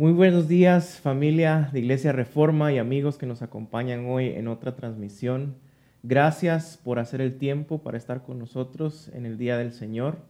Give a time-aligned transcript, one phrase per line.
[0.00, 4.74] Muy buenos días familia de Iglesia Reforma y amigos que nos acompañan hoy en otra
[4.74, 5.56] transmisión.
[6.02, 10.20] Gracias por hacer el tiempo para estar con nosotros en el Día del Señor.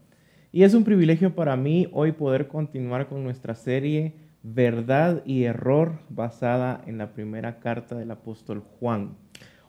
[0.50, 6.00] Y es un privilegio para mí hoy poder continuar con nuestra serie Verdad y Error
[6.08, 9.14] basada en la primera carta del apóstol Juan.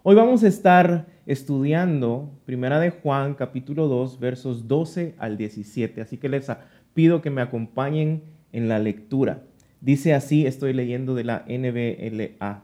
[0.02, 6.18] Hoy vamos a estar estudiando Primera de Juan capítulo 2 versos 12 al 17, así
[6.18, 6.52] que les
[6.96, 9.44] pido que me acompañen en la lectura.
[9.82, 12.64] Dice así, estoy leyendo de la NBLA.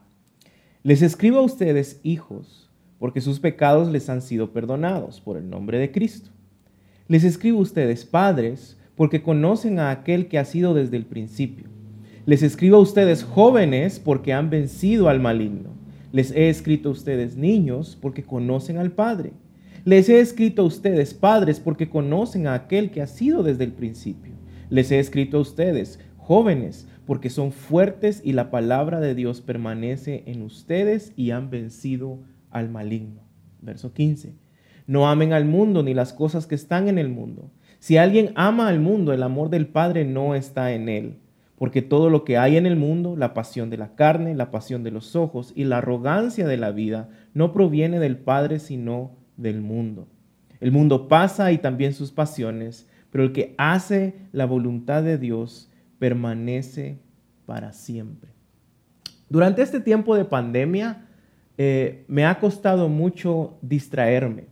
[0.83, 5.79] Les escribo a ustedes, hijos, porque sus pecados les han sido perdonados por el nombre
[5.79, 6.29] de Cristo.
[7.07, 11.65] Les escribo a ustedes, padres, porque conocen a aquel que ha sido desde el principio.
[12.27, 15.71] Les escribo a ustedes, jóvenes, porque han vencido al maligno.
[16.11, 19.31] Les he escrito a ustedes, niños, porque conocen al Padre.
[19.85, 23.71] Les he escrito a ustedes, padres, porque conocen a aquel que ha sido desde el
[23.71, 24.33] principio.
[24.69, 30.23] Les he escrito a ustedes, jóvenes, porque son fuertes y la palabra de Dios permanece
[30.27, 32.19] en ustedes y han vencido
[32.51, 33.21] al maligno.
[33.61, 34.35] Verso 15.
[34.87, 37.49] No amen al mundo ni las cosas que están en el mundo.
[37.79, 41.19] Si alguien ama al mundo, el amor del Padre no está en él.
[41.57, 44.83] Porque todo lo que hay en el mundo, la pasión de la carne, la pasión
[44.83, 49.61] de los ojos y la arrogancia de la vida, no proviene del Padre, sino del
[49.61, 50.09] mundo.
[50.59, 55.66] El mundo pasa y también sus pasiones, pero el que hace la voluntad de Dios
[55.99, 56.99] permanece
[57.45, 58.31] para siempre.
[59.29, 61.07] Durante este tiempo de pandemia
[61.57, 64.45] eh, me ha costado mucho distraerme.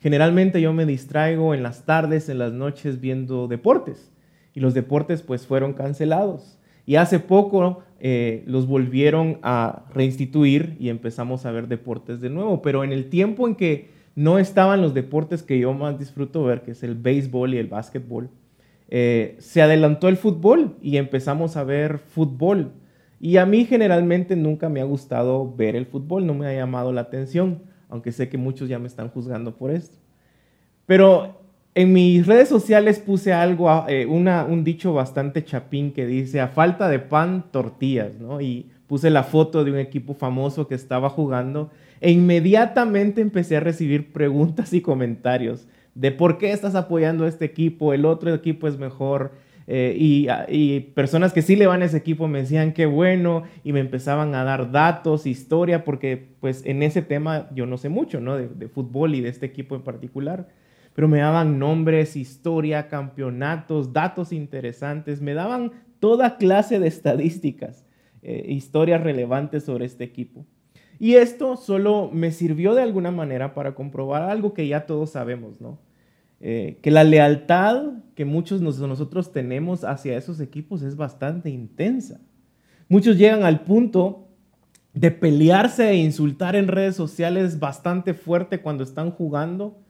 [0.00, 4.10] Generalmente yo me distraigo en las tardes, en las noches viendo deportes
[4.54, 6.58] y los deportes pues fueron cancelados.
[6.84, 12.62] Y hace poco eh, los volvieron a reinstituir y empezamos a ver deportes de nuevo.
[12.62, 16.62] Pero en el tiempo en que no estaban los deportes que yo más disfruto ver,
[16.62, 18.30] que es el béisbol y el básquetbol,
[18.94, 22.72] eh, se adelantó el fútbol y empezamos a ver fútbol.
[23.18, 26.92] Y a mí generalmente nunca me ha gustado ver el fútbol, no me ha llamado
[26.92, 29.96] la atención, aunque sé que muchos ya me están juzgando por esto.
[30.84, 31.40] Pero
[31.74, 36.90] en mis redes sociales puse algo, eh, un dicho bastante chapín que dice, a falta
[36.90, 38.42] de pan, tortillas, ¿no?
[38.42, 41.70] Y puse la foto de un equipo famoso que estaba jugando
[42.02, 47.92] e inmediatamente empecé a recibir preguntas y comentarios de por qué estás apoyando este equipo,
[47.92, 49.32] el otro equipo es mejor.
[49.68, 49.96] Eh,
[50.48, 53.80] y, personas que sí le van a ese equipo me decían qué bueno y me
[53.80, 58.36] empezaban a dar datos, historia, porque pues en ese tema yo no sé mucho, ¿no?
[58.36, 60.48] De, fútbol y de este equipo en particular.
[60.94, 67.86] Pero me daban nombres, historia, campeonatos, datos interesantes, me daban toda clase de estadísticas,
[68.22, 70.44] eh, historias relevantes sobre este equipo.
[71.02, 75.60] Y esto solo me sirvió de alguna manera para comprobar algo que ya todos sabemos,
[75.60, 75.80] ¿no?
[76.40, 82.20] Eh, que la lealtad que muchos de nosotros tenemos hacia esos equipos es bastante intensa.
[82.88, 84.28] Muchos llegan al punto
[84.94, 89.80] de pelearse e insultar en redes sociales bastante fuerte cuando están jugando.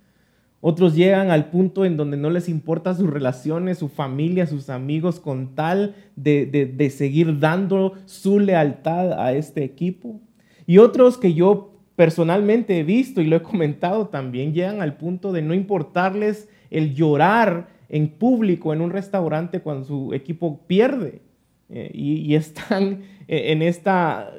[0.63, 5.21] Otros llegan al punto en donde no les importa sus relaciones, su familia, sus amigos,
[5.21, 10.19] con tal de, de seguir dando su lealtad a este equipo.
[10.67, 15.33] Y otros que yo personalmente he visto y lo he comentado también llegan al punto
[15.33, 21.21] de no importarles el llorar en público en un restaurante cuando su equipo pierde.
[21.69, 24.31] Eh, y, están en esta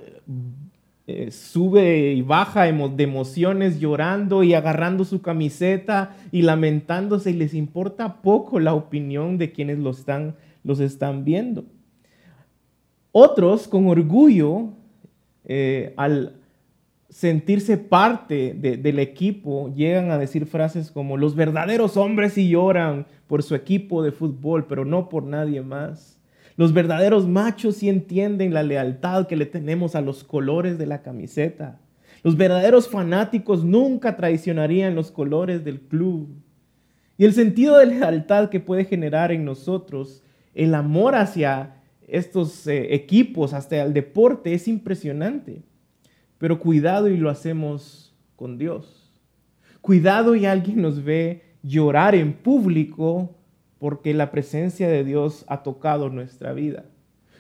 [1.06, 7.54] eh, sube y baja de emociones, llorando y agarrando su camiseta y lamentándose y les
[7.54, 11.66] importa poco la opinión de quienes los están, los están viendo.
[13.12, 14.70] Otros con orgullo
[15.46, 16.38] eh, al
[17.10, 23.54] sentirse parte del equipo, llegan a decir frases como, los verdaderos hombres lloran por su
[23.54, 26.20] equipo de fútbol, pero no por nadie más.
[26.56, 31.04] Los verdaderos machos sí entienden la lealtad que le tenemos a los colores de la
[31.04, 31.80] camiseta.
[32.24, 36.30] Los verdaderos fanáticos nunca traicionarían los colores del club.
[37.18, 40.24] Y el sentido de lealtad que puede generar en nosotros
[40.56, 41.76] el amor hacia
[42.08, 45.64] estos eh, equipos, hasta el deporte, es impresionante.
[46.38, 49.12] Pero cuidado y lo hacemos con Dios.
[49.82, 53.36] Cuidado y alguien nos ve llorar en público
[53.80, 56.86] porque la presencia de Dios ha tocado nuestra vida.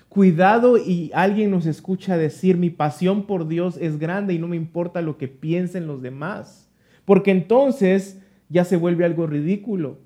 [0.09, 4.55] Cuidado y alguien nos escucha decir, mi pasión por Dios es grande y no me
[4.55, 6.69] importa lo que piensen los demás.
[7.05, 9.99] Porque entonces ya se vuelve algo ridículo.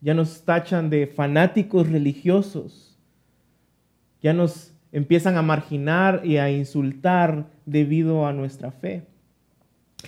[0.00, 2.93] Ya nos tachan de fanáticos religiosos
[4.24, 9.02] ya nos empiezan a marginar y a insultar debido a nuestra fe.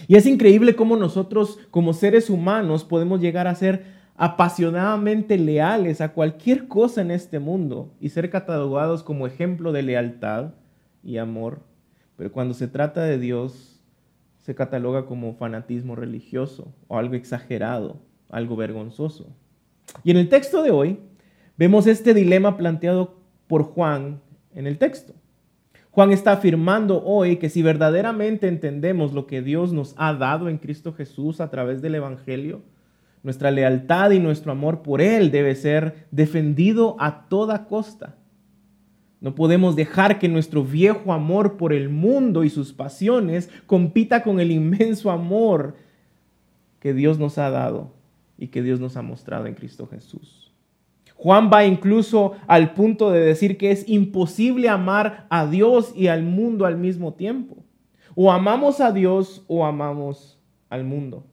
[0.09, 3.85] Y es increíble cómo nosotros como seres humanos podemos llegar a ser
[4.17, 10.55] apasionadamente leales a cualquier cosa en este mundo y ser catalogados como ejemplo de lealtad
[11.05, 11.61] y amor.
[12.17, 13.83] Pero cuando se trata de Dios,
[14.39, 19.27] se cataloga como fanatismo religioso o algo exagerado, algo vergonzoso.
[20.05, 21.01] Y en el texto de hoy
[21.59, 23.16] vemos este dilema planteado
[23.47, 24.21] por Juan
[24.55, 25.15] en el texto.
[25.91, 30.59] Juan está afirmando hoy que si verdaderamente entendemos lo que Dios nos ha dado en
[30.59, 32.61] Cristo Jesús a través del Evangelio,
[33.23, 38.15] nuestra lealtad y nuestro amor por Él debe ser defendido a toda costa.
[39.21, 44.39] No podemos dejar que nuestro viejo amor por el mundo y sus pasiones compita con
[44.39, 45.77] el inmenso amor
[46.79, 47.91] que Dios nos ha dado
[48.39, 50.46] y que Dios nos ha mostrado en Cristo Jesús.
[51.17, 56.23] Juan va incluso al punto de decir que es imposible amar a Dios y al
[56.23, 57.65] mundo al mismo tiempo.
[58.15, 61.27] O amamos a Dios o amamos al mundo.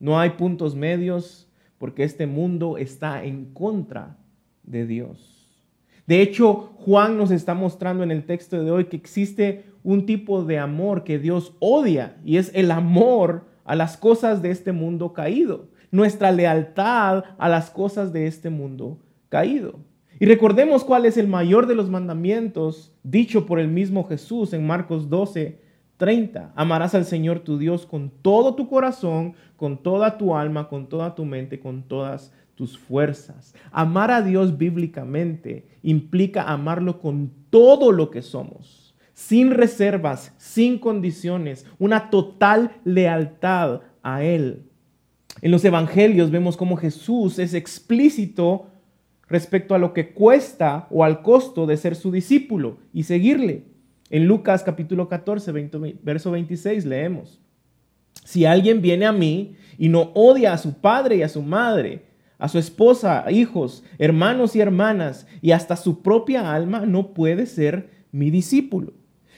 [0.00, 1.48] No hay puntos medios
[1.78, 4.18] porque este mundo está en contra
[4.64, 5.64] de Dios.
[6.06, 10.44] De hecho, Juan nos está mostrando en el texto de hoy que existe un tipo
[10.44, 15.12] de amor que Dios odia y es el amor a las cosas de este mundo
[15.12, 18.98] caído nuestra lealtad a las cosas de este mundo
[19.28, 19.80] caído.
[20.20, 24.66] Y recordemos cuál es el mayor de los mandamientos dicho por el mismo Jesús en
[24.66, 25.60] Marcos 12,
[25.96, 26.52] 30.
[26.56, 31.14] Amarás al Señor tu Dios con todo tu corazón, con toda tu alma, con toda
[31.14, 33.54] tu mente, con todas tus fuerzas.
[33.70, 41.64] Amar a Dios bíblicamente implica amarlo con todo lo que somos, sin reservas, sin condiciones,
[41.78, 44.67] una total lealtad a Él.
[45.40, 48.66] En los evangelios vemos cómo Jesús es explícito
[49.28, 53.64] respecto a lo que cuesta o al costo de ser su discípulo y seguirle.
[54.10, 55.52] En Lucas capítulo 14,
[56.02, 57.40] verso 26 leemos,
[58.24, 62.06] si alguien viene a mí y no odia a su padre y a su madre,
[62.38, 67.90] a su esposa, hijos, hermanos y hermanas y hasta su propia alma, no puede ser
[68.10, 68.94] mi discípulo.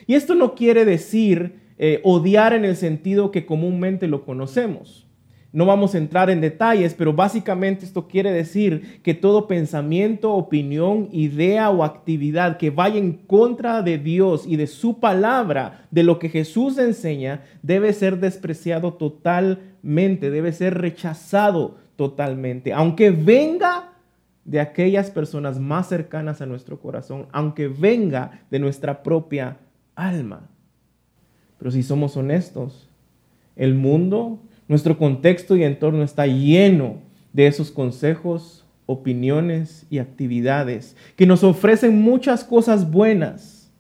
[0.07, 5.10] Y esto no quiere decir eh, odiar en el sentido que comúnmente lo conocemos.
[5.53, 11.09] No vamos a entrar en detalles, pero básicamente esto quiere decir que todo pensamiento, opinión,
[11.11, 16.21] idea o actividad que vaya en contra de Dios y de su palabra, de lo
[16.21, 23.93] que Jesús enseña, debe ser despreciado totalmente, debe ser rechazado totalmente, aunque venga
[24.45, 29.59] de aquellas personas más cercanas a nuestro corazón, aunque venga de nuestra propia
[29.97, 30.49] alma.
[31.59, 32.89] Pero si somos honestos,
[33.57, 34.41] el mundo
[34.71, 36.99] nuestro contexto y entorno está lleno
[37.33, 43.73] de esos consejos, opiniones y actividades que nos ofrecen muchas cosas buenas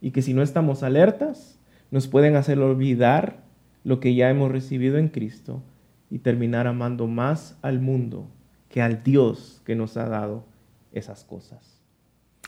[0.00, 1.58] y que si no estamos alertas
[1.90, 3.42] nos pueden hacer olvidar
[3.82, 5.64] lo que ya hemos recibido en Cristo
[6.12, 8.28] y terminar amando más al mundo
[8.68, 10.44] que al Dios que nos ha dado
[10.92, 11.82] esas cosas.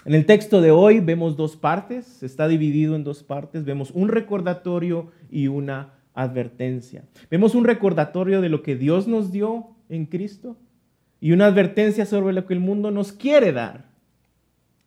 [0.04, 4.06] En el texto de hoy vemos dos partes, está dividido en dos partes, vemos un
[4.06, 7.04] recordatorio y una advertencia.
[7.30, 10.56] Vemos un recordatorio de lo que Dios nos dio en Cristo
[11.20, 13.90] y una advertencia sobre lo que el mundo nos quiere dar.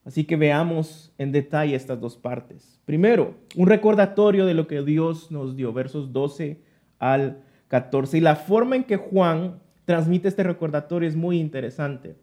[0.03, 2.79] Así que veamos en detalle estas dos partes.
[2.85, 6.61] Primero, un recordatorio de lo que Dios nos dio, versos 12
[6.97, 8.17] al 14.
[8.17, 12.15] Y la forma en que Juan transmite este recordatorio es muy interesante.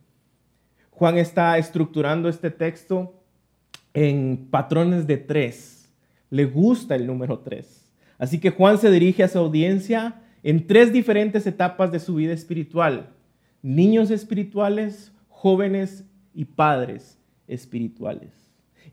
[0.90, 3.22] Juan está estructurando este texto
[3.94, 5.92] en patrones de tres.
[6.30, 7.85] Le gusta el número tres.
[8.18, 12.32] Así que Juan se dirige a su audiencia en tres diferentes etapas de su vida
[12.32, 13.10] espiritual.
[13.62, 16.04] Niños espirituales, jóvenes
[16.34, 17.18] y padres
[17.48, 18.32] espirituales.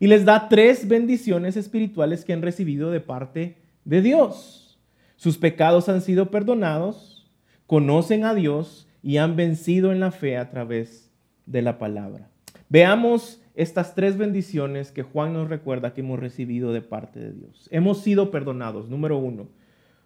[0.00, 4.78] Y les da tres bendiciones espirituales que han recibido de parte de Dios.
[5.16, 7.30] Sus pecados han sido perdonados,
[7.66, 11.10] conocen a Dios y han vencido en la fe a través
[11.46, 12.28] de la palabra.
[12.68, 17.68] Veamos estas tres bendiciones que Juan nos recuerda que hemos recibido de parte de Dios.
[17.70, 18.88] Hemos sido perdonados.
[18.88, 19.48] Número uno,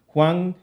[0.05, 0.55] Juan,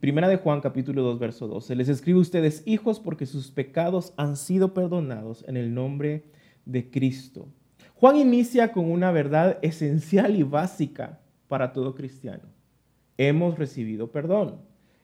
[0.00, 1.74] primera de Juan capítulo 2, verso 12.
[1.76, 6.24] Les escribe a ustedes hijos porque sus pecados han sido perdonados en el nombre
[6.66, 7.48] de Cristo.
[7.94, 12.44] Juan inicia con una verdad esencial y básica para todo cristiano.
[13.16, 14.56] Hemos recibido perdón.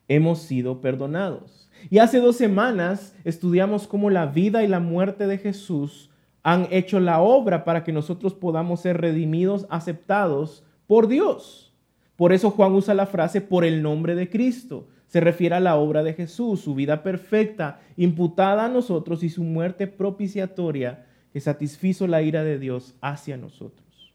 [0.07, 1.71] Hemos sido perdonados.
[1.89, 6.11] Y hace dos semanas estudiamos cómo la vida y la muerte de Jesús
[6.45, 11.73] han hecho la obra para que nosotros podamos ser redimidos, aceptados por Dios.
[12.15, 14.87] Por eso Juan usa la frase por el nombre de Cristo.
[15.07, 19.43] Se refiere a la obra de Jesús, su vida perfecta, imputada a nosotros y su
[19.43, 24.13] muerte propiciatoria que satisfizo la ira de Dios hacia nosotros.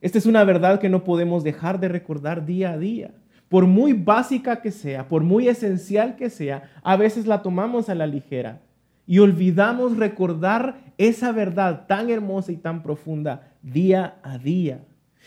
[0.00, 3.10] Esta es una verdad que no podemos dejar de recordar día a día,
[3.48, 7.96] por muy básica que sea, por muy esencial que sea, a veces la tomamos a
[7.96, 8.60] la ligera
[9.06, 14.84] y olvidamos recordar esa verdad tan hermosa y tan profunda día a día.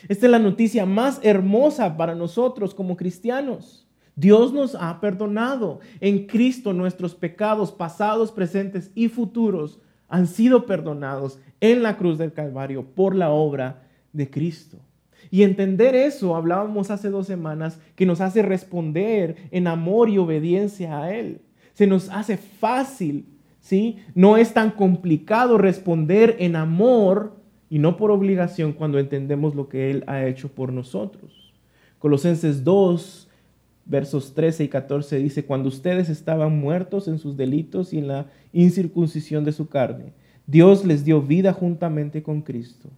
[0.07, 3.87] Esta es la noticia más hermosa para nosotros como cristianos.
[4.15, 5.79] Dios nos ha perdonado.
[6.01, 12.33] En Cristo nuestros pecados pasados, presentes y futuros han sido perdonados en la cruz del
[12.33, 14.77] Calvario por la obra de Cristo.
[15.31, 21.01] Y entender eso, hablábamos hace dos semanas, que nos hace responder en amor y obediencia
[21.01, 21.41] a Él.
[21.73, 23.38] Se nos hace fácil,
[23.69, 23.97] ¿sí?
[24.15, 27.35] No es tan complicado responder en amor
[27.69, 31.53] y no por obligación cuando entendemos lo que Él ha hecho por nosotros.
[31.99, 33.29] Colosenses 2,
[33.85, 38.25] versos 13 y 14 dice, cuando ustedes estaban muertos en sus delitos y en la
[38.53, 40.13] incircuncisión de su carne,
[40.47, 42.89] Dios les dio vida juntamente con Cristo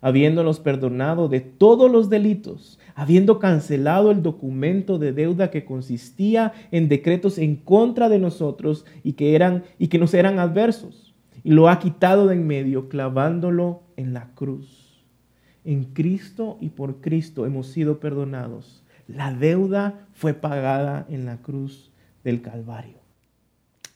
[0.00, 6.88] habiéndonos perdonado de todos los delitos, habiendo cancelado el documento de deuda que consistía en
[6.88, 11.14] decretos en contra de nosotros y que eran y que nos eran adversos,
[11.44, 15.04] y lo ha quitado de en medio clavándolo en la cruz.
[15.64, 18.82] En Cristo y por Cristo hemos sido perdonados.
[19.06, 21.90] La deuda fue pagada en la cruz
[22.24, 22.98] del Calvario.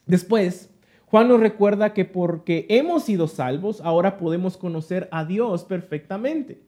[0.05, 0.69] Después,
[1.15, 6.59] Juan nos recuerda que porque hemos sido salvos, ahora podemos conocer a Dios perfectamente.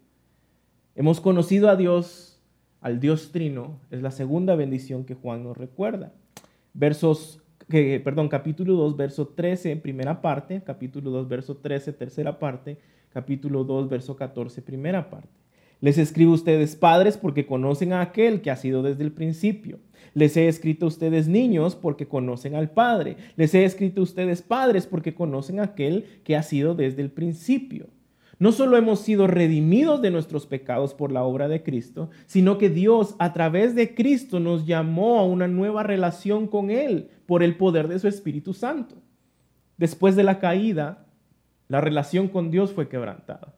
[0.95, 2.41] Hemos conocido a Dios,
[2.79, 6.13] al Dios Trino, es la segunda bendición que Juan nos recuerda.
[6.73, 12.77] Versos, perdón, capítulo 2, verso 13, primera parte, capítulo 2, verso 13, tercera parte,
[13.09, 15.27] capítulo 2, verso 14, primera parte.
[15.79, 19.79] Les escribo a ustedes padres porque conocen a aquel que ha sido desde el principio.
[20.13, 23.17] Les he escrito a ustedes niños porque conocen al Padre.
[23.36, 27.12] Les he escrito a ustedes padres porque conocen a aquel que ha sido desde el
[27.12, 27.88] principio.
[28.39, 32.69] No solo hemos sido redimidos de nuestros pecados por la obra de Cristo, sino que
[32.69, 37.55] Dios a través de Cristo nos llamó a una nueva relación con Él por el
[37.55, 38.96] poder de su Espíritu Santo.
[39.77, 41.05] Después de la caída,
[41.67, 43.56] la relación con Dios fue quebrantada.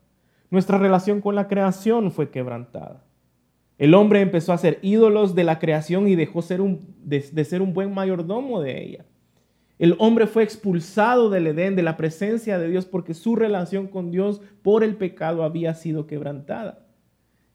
[0.51, 3.03] Nuestra relación con la creación fue quebrantada.
[3.77, 7.93] El hombre empezó a ser ídolos de la creación y dejó de ser un buen
[7.93, 9.05] mayordomo de ella.
[9.77, 14.11] El hombre fue expulsado del Edén, de la presencia de Dios, porque su relación con
[14.11, 16.85] Dios por el pecado había sido quebrantada.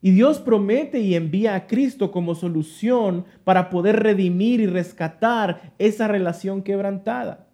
[0.00, 6.08] Y Dios promete y envía a Cristo como solución para poder redimir y rescatar esa
[6.08, 7.48] relación quebrantada.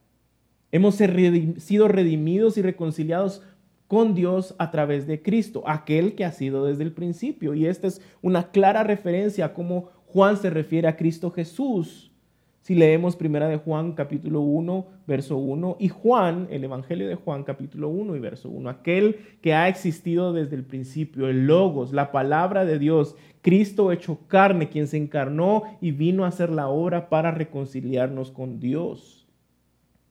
[0.73, 3.43] Hemos sido redimidos y reconciliados
[3.91, 7.55] con Dios a través de Cristo, aquel que ha sido desde el principio.
[7.55, 12.13] Y esta es una clara referencia a cómo Juan se refiere a Cristo Jesús.
[12.61, 17.43] Si leemos primera de Juan capítulo 1, verso 1, y Juan, el Evangelio de Juan
[17.43, 22.13] capítulo 1 y verso 1, aquel que ha existido desde el principio, el Logos, la
[22.13, 27.09] palabra de Dios, Cristo hecho carne, quien se encarnó y vino a hacer la obra
[27.09, 29.27] para reconciliarnos con Dios.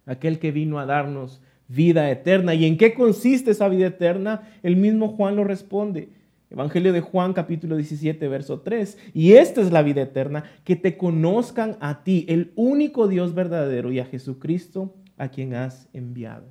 [0.05, 2.53] Aquel que vino a darnos vida eterna.
[2.53, 4.49] ¿Y en qué consiste esa vida eterna?
[4.61, 6.09] El mismo Juan lo responde.
[6.49, 8.97] Evangelio de Juan capítulo 17, verso 3.
[9.13, 13.91] Y esta es la vida eterna, que te conozcan a ti, el único Dios verdadero,
[13.91, 16.47] y a Jesucristo, a quien has enviado.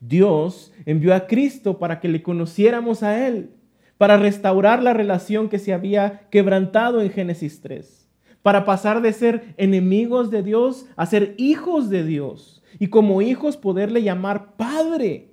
[0.00, 3.50] Dios envió a Cristo para que le conociéramos a Él,
[3.98, 8.08] para restaurar la relación que se había quebrantado en Génesis 3,
[8.42, 13.56] para pasar de ser enemigos de Dios a ser hijos de Dios y como hijos
[13.56, 15.30] poderle llamar Padre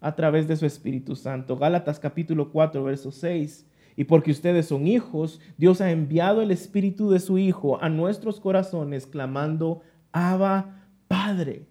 [0.00, 1.56] a través de su Espíritu Santo.
[1.56, 3.66] Gálatas capítulo 4, verso 6.
[3.94, 8.40] Y porque ustedes son hijos, Dios ha enviado el Espíritu de su Hijo a nuestros
[8.40, 11.66] corazones clamando, Abba, Padre.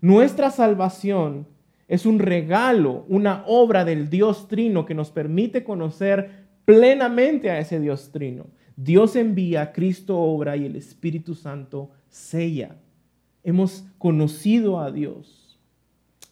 [0.00, 1.46] Nuestra salvación
[1.88, 7.80] es un regalo, una obra del Dios Trino que nos permite conocer plenamente a ese
[7.80, 8.46] Dios Trino.
[8.76, 12.76] Dios envía, Cristo obra y el Espíritu Santo sella
[13.44, 15.58] hemos conocido a Dios.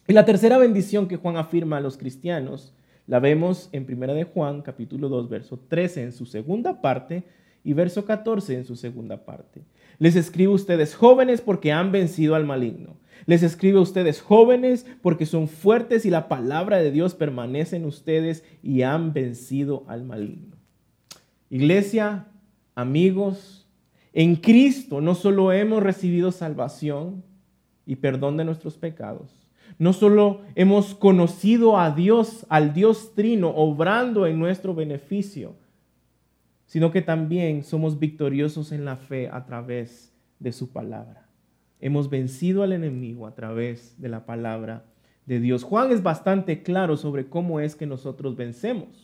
[0.07, 2.73] Y la tercera bendición que Juan afirma a los cristianos
[3.07, 7.23] la vemos en 1 de Juan capítulo 2 verso 13 en su segunda parte
[7.63, 9.61] y verso 14 en su segunda parte.
[9.99, 12.95] Les escribo a ustedes jóvenes porque han vencido al maligno.
[13.25, 17.85] Les escribo a ustedes jóvenes porque son fuertes y la palabra de Dios permanece en
[17.85, 20.55] ustedes y han vencido al maligno.
[21.49, 22.27] Iglesia,
[22.73, 23.60] amigos,
[24.13, 27.23] en Cristo no solo hemos recibido salvación
[27.85, 29.41] y perdón de nuestros pecados,
[29.77, 35.55] no solo hemos conocido a Dios, al Dios Trino, obrando en nuestro beneficio,
[36.65, 41.27] sino que también somos victoriosos en la fe a través de su palabra.
[41.79, 44.85] Hemos vencido al enemigo a través de la palabra
[45.25, 45.63] de Dios.
[45.63, 49.00] Juan es bastante claro sobre cómo es que nosotros vencemos.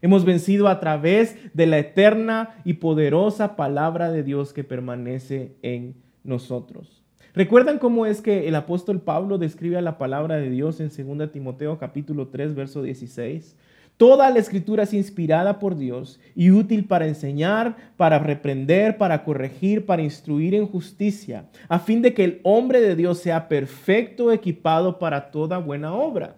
[0.00, 5.94] Hemos vencido a través de la eterna y poderosa palabra de Dios que permanece en
[6.24, 7.02] nosotros.
[7.34, 11.32] ¿Recuerdan cómo es que el apóstol Pablo describe a la palabra de Dios en 2
[11.32, 13.56] Timoteo capítulo 3 verso 16?
[13.96, 19.86] Toda la escritura es inspirada por Dios y útil para enseñar, para reprender, para corregir,
[19.86, 24.98] para instruir en justicia, a fin de que el hombre de Dios sea perfecto, equipado
[24.98, 26.36] para toda buena obra.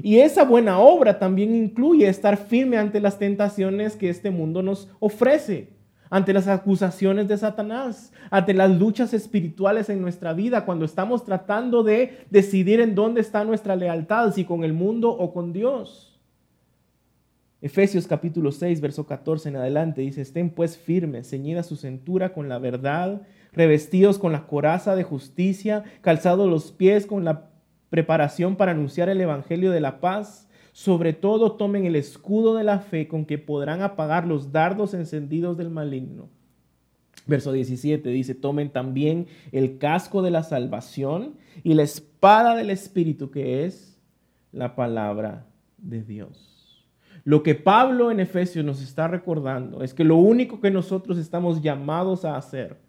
[0.00, 4.88] Y esa buena obra también incluye estar firme ante las tentaciones que este mundo nos
[5.00, 5.70] ofrece,
[6.08, 11.82] ante las acusaciones de Satanás, ante las luchas espirituales en nuestra vida, cuando estamos tratando
[11.82, 16.20] de decidir en dónde está nuestra lealtad, si con el mundo o con Dios.
[17.62, 22.48] Efesios capítulo 6, verso 14 en adelante dice, estén pues firmes, ceñida su cintura con
[22.48, 23.22] la verdad,
[23.52, 27.51] revestidos con la coraza de justicia, calzados los pies con la
[27.92, 30.48] preparación para anunciar el Evangelio de la paz.
[30.72, 35.58] Sobre todo tomen el escudo de la fe con que podrán apagar los dardos encendidos
[35.58, 36.30] del maligno.
[37.26, 43.30] Verso 17 dice, tomen también el casco de la salvación y la espada del Espíritu
[43.30, 44.00] que es
[44.52, 45.46] la palabra
[45.76, 46.86] de Dios.
[47.24, 51.60] Lo que Pablo en Efesios nos está recordando es que lo único que nosotros estamos
[51.60, 52.80] llamados a hacer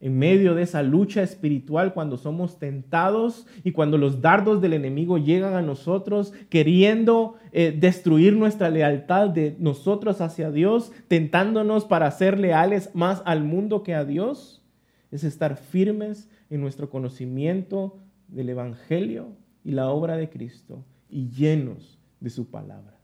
[0.00, 5.18] en medio de esa lucha espiritual cuando somos tentados y cuando los dardos del enemigo
[5.18, 12.38] llegan a nosotros queriendo eh, destruir nuestra lealtad de nosotros hacia Dios, tentándonos para ser
[12.38, 14.62] leales más al mundo que a Dios,
[15.10, 19.32] es estar firmes en nuestro conocimiento del Evangelio
[19.64, 22.98] y la obra de Cristo y llenos de su palabra.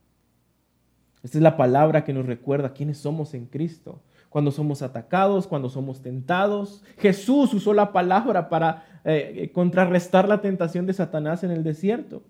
[1.23, 4.03] Esta es la palabra que nos recuerda quiénes somos en Cristo.
[4.35, 6.83] Cuando somos atacados, cuando somos tentados.
[6.99, 12.25] Jesús usó la palabra para eh, contrarrestar la tentación de Satanás en el desierto.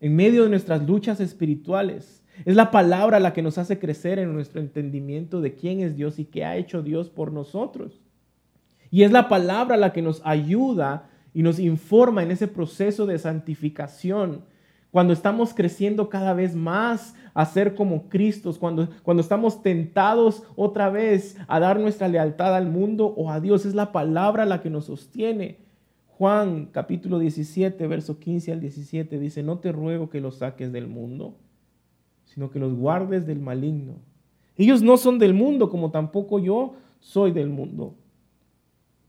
[0.00, 2.24] En medio de nuestras luchas espirituales.
[2.44, 6.18] Es la palabra la que nos hace crecer en nuestro entendimiento de quién es Dios
[6.18, 8.00] y qué ha hecho Dios por nosotros.
[8.90, 13.20] Y es la palabra la que nos ayuda y nos informa en ese proceso de
[13.20, 14.42] santificación
[14.90, 20.90] cuando estamos creciendo cada vez más a ser como Cristo, cuando, cuando estamos tentados otra
[20.90, 24.70] vez a dar nuestra lealtad al mundo o a Dios, es la palabra la que
[24.70, 25.58] nos sostiene.
[26.08, 30.88] Juan capítulo 17, verso 15 al 17 dice, no te ruego que los saques del
[30.88, 31.36] mundo,
[32.24, 33.94] sino que los guardes del maligno.
[34.56, 37.94] Ellos no son del mundo, como tampoco yo soy del mundo.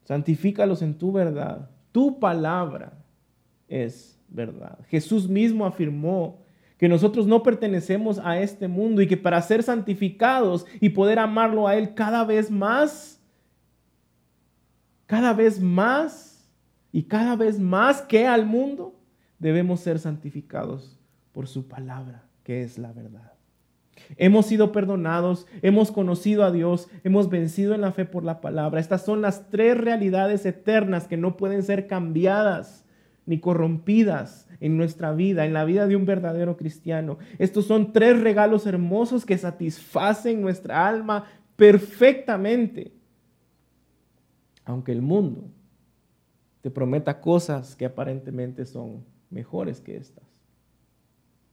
[0.05, 1.69] Santifícalos en tu verdad.
[1.91, 2.93] Tu palabra
[3.67, 4.79] es verdad.
[4.87, 6.39] Jesús mismo afirmó
[6.77, 11.67] que nosotros no pertenecemos a este mundo y que para ser santificados y poder amarlo
[11.67, 13.21] a Él cada vez más,
[15.05, 16.49] cada vez más
[16.91, 18.95] y cada vez más que al mundo,
[19.37, 20.97] debemos ser santificados
[21.33, 23.33] por su palabra, que es la verdad.
[24.17, 28.79] Hemos sido perdonados, hemos conocido a Dios, hemos vencido en la fe por la palabra.
[28.79, 32.85] Estas son las tres realidades eternas que no pueden ser cambiadas
[33.25, 37.17] ni corrompidas en nuestra vida, en la vida de un verdadero cristiano.
[37.39, 42.91] Estos son tres regalos hermosos que satisfacen nuestra alma perfectamente.
[44.65, 45.49] Aunque el mundo
[46.62, 50.23] te prometa cosas que aparentemente son mejores que estas.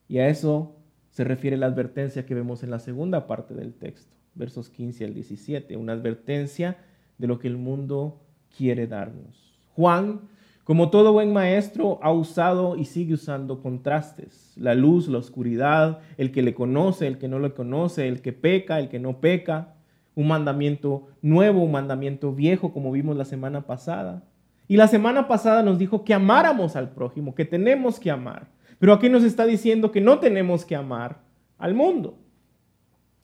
[0.06, 0.76] Y a eso
[1.10, 5.14] se refiere la advertencia que vemos en la segunda parte del texto, versos 15 al
[5.14, 6.76] 17, una advertencia
[7.16, 8.20] de lo que el mundo
[8.56, 9.58] quiere darnos.
[9.74, 10.28] Juan
[10.68, 14.52] como todo buen maestro, ha usado y sigue usando contrastes.
[14.54, 18.34] La luz, la oscuridad, el que le conoce, el que no le conoce, el que
[18.34, 19.76] peca, el que no peca.
[20.14, 24.24] Un mandamiento nuevo, un mandamiento viejo, como vimos la semana pasada.
[24.66, 28.48] Y la semana pasada nos dijo que amáramos al prójimo, que tenemos que amar.
[28.78, 31.22] Pero aquí nos está diciendo que no tenemos que amar
[31.56, 32.18] al mundo.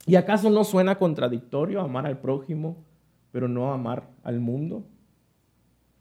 [0.07, 2.87] ¿Y acaso no suena contradictorio amar al prójimo,
[3.33, 4.87] pero no amar al mundo?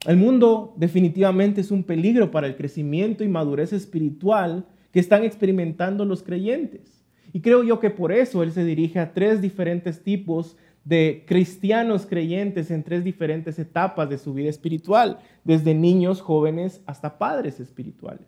[0.06, 6.04] El mundo definitivamente es un peligro para el crecimiento y madurez espiritual que están experimentando
[6.04, 7.06] los creyentes.
[7.32, 12.06] Y creo yo que por eso Él se dirige a tres diferentes tipos de cristianos
[12.06, 18.28] creyentes en tres diferentes etapas de su vida espiritual, desde niños, jóvenes hasta padres espirituales.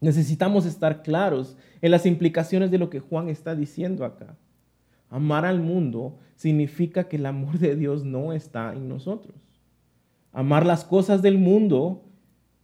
[0.00, 4.36] Necesitamos estar claros en las implicaciones de lo que Juan está diciendo acá.
[5.08, 9.47] Amar al mundo significa que el amor de Dios no está en nosotros
[10.32, 12.04] amar las cosas del mundo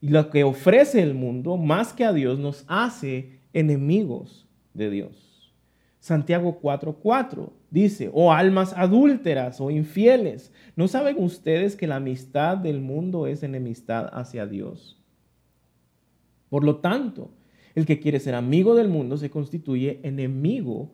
[0.00, 5.52] y lo que ofrece el mundo más que a Dios nos hace enemigos de Dios.
[6.00, 12.82] Santiago 4:4 dice, oh almas adúlteras o infieles, ¿no saben ustedes que la amistad del
[12.82, 15.00] mundo es enemistad hacia Dios?
[16.50, 17.30] Por lo tanto,
[17.74, 20.92] el que quiere ser amigo del mundo se constituye enemigo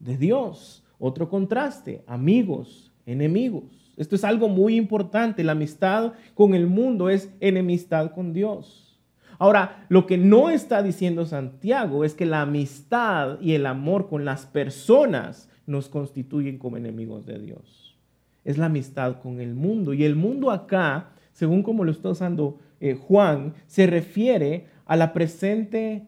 [0.00, 0.84] de Dios.
[0.98, 3.79] Otro contraste, amigos, enemigos.
[4.00, 5.44] Esto es algo muy importante.
[5.44, 8.98] La amistad con el mundo es enemistad con Dios.
[9.38, 14.24] Ahora, lo que no está diciendo Santiago es que la amistad y el amor con
[14.24, 17.94] las personas nos constituyen como enemigos de Dios.
[18.42, 19.92] Es la amistad con el mundo.
[19.92, 25.12] Y el mundo acá, según como lo está usando eh, Juan, se refiere a la
[25.12, 26.06] presente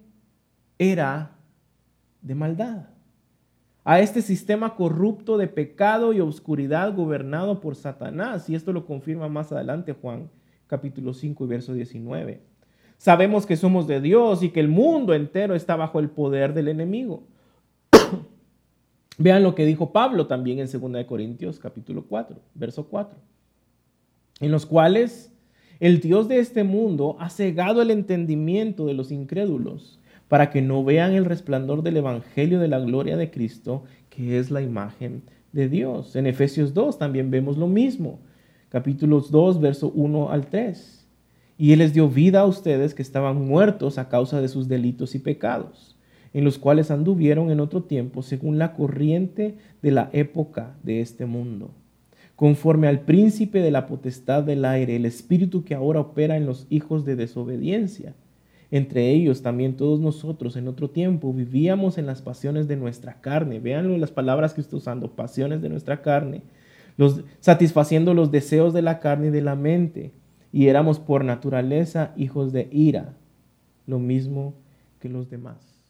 [0.78, 1.32] era
[2.22, 2.86] de maldad,
[3.84, 8.48] a este sistema corrupto de pecado y oscuridad gobernado por Satanás.
[8.48, 10.30] Y esto lo confirma más adelante Juan
[10.66, 12.40] capítulo 5 y verso 19.
[12.96, 16.68] Sabemos que somos de Dios y que el mundo entero está bajo el poder del
[16.68, 17.24] enemigo.
[19.18, 23.18] Vean lo que dijo Pablo también en 2 Corintios capítulo 4, verso 4,
[24.40, 25.32] en los cuales
[25.80, 29.98] el Dios de este mundo ha cegado el entendimiento de los incrédulos
[30.32, 34.50] para que no vean el resplandor del Evangelio de la gloria de Cristo, que es
[34.50, 36.16] la imagen de Dios.
[36.16, 38.18] En Efesios 2 también vemos lo mismo,
[38.70, 41.06] capítulos 2, verso 1 al 3.
[41.58, 45.14] Y Él les dio vida a ustedes que estaban muertos a causa de sus delitos
[45.14, 45.98] y pecados,
[46.32, 51.26] en los cuales anduvieron en otro tiempo según la corriente de la época de este
[51.26, 51.72] mundo
[52.36, 56.66] conforme al príncipe de la potestad del aire, el espíritu que ahora opera en los
[56.70, 58.14] hijos de desobediencia.
[58.72, 63.60] Entre ellos también todos nosotros en otro tiempo vivíamos en las pasiones de nuestra carne.
[63.60, 66.40] Vean las palabras que estoy usando, pasiones de nuestra carne,
[67.40, 70.14] satisfaciendo los deseos de la carne y de la mente.
[70.52, 73.14] Y éramos por naturaleza hijos de ira,
[73.86, 74.54] lo mismo
[75.00, 75.84] que los demás.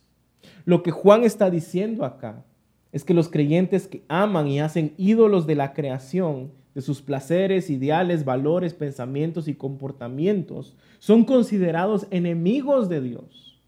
[0.65, 2.45] Lo que Juan está diciendo acá
[2.91, 7.71] es que los creyentes que aman y hacen ídolos de la creación, de sus placeres,
[7.71, 13.61] ideales, valores, pensamientos y comportamientos, son considerados enemigos de Dios.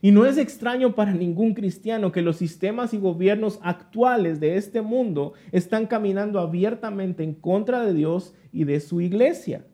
[0.00, 4.82] Y no es extraño para ningún cristiano que los sistemas y gobiernos actuales de este
[4.82, 9.64] mundo están caminando abiertamente en contra de Dios y de su iglesia.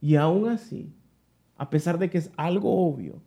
[0.00, 0.92] Y aún así,
[1.56, 3.22] a pesar de que es algo obvio,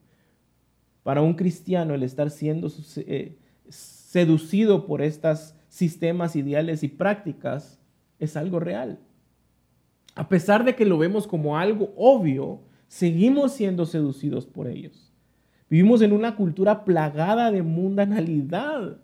[1.04, 3.38] para un cristiano el estar siendo eh,
[3.70, 7.79] seducido por estos sistemas, ideales y prácticas,
[8.20, 9.00] es algo real.
[10.16, 15.14] A pesar de que lo vemos como algo obvio, seguimos siendo seducidos por ellos.
[15.70, 18.98] Vivimos en una cultura plagada de mundanalidad.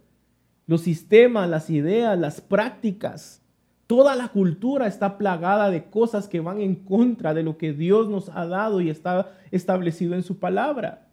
[0.67, 3.43] Los sistemas, las ideas, las prácticas,
[3.87, 8.09] toda la cultura está plagada de cosas que van en contra de lo que Dios
[8.09, 11.07] nos ha dado y está establecido en su palabra.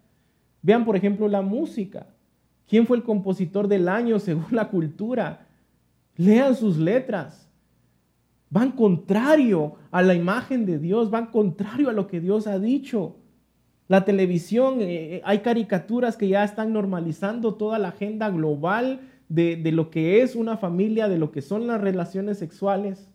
[0.63, 2.07] Vean, por ejemplo, la música.
[2.67, 5.47] ¿Quién fue el compositor del año según la cultura?
[6.17, 7.42] Lean sus letras.
[8.53, 13.17] Van contrario a la imagen de Dios, van contrario a lo que Dios ha dicho.
[13.89, 19.57] La televisión, eh, eh, hay caricaturas que ya están normalizando toda la agenda global de,
[19.57, 23.09] de lo que es una familia, de lo que son las relaciones sexuales.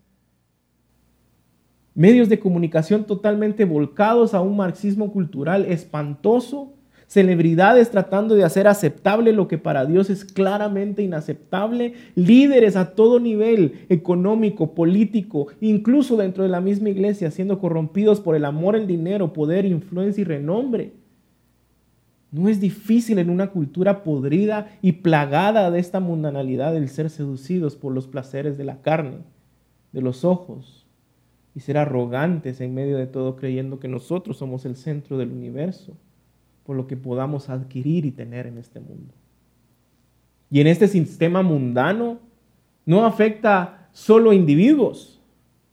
[1.93, 6.76] Medios de comunicación totalmente volcados a un marxismo cultural espantoso
[7.07, 13.19] celebridades tratando de hacer aceptable lo que para Dios es claramente inaceptable, líderes a todo
[13.19, 18.87] nivel, económico, político, incluso dentro de la misma iglesia, siendo corrompidos por el amor, el
[18.87, 20.91] dinero, poder, influencia y renombre.
[22.29, 27.77] No es difícil en una cultura podrida y plagada de esta mundanalidad el ser seducidos
[27.77, 29.19] por los placeres de la carne,
[29.93, 30.85] de los ojos,
[31.55, 35.95] y ser arrogantes en medio de todo creyendo que nosotros somos el centro del universo
[36.67, 39.13] por lo que podamos adquirir y tener en este mundo.
[40.51, 42.19] Y en este sistema mundano
[42.85, 45.21] no afecta solo a individuos.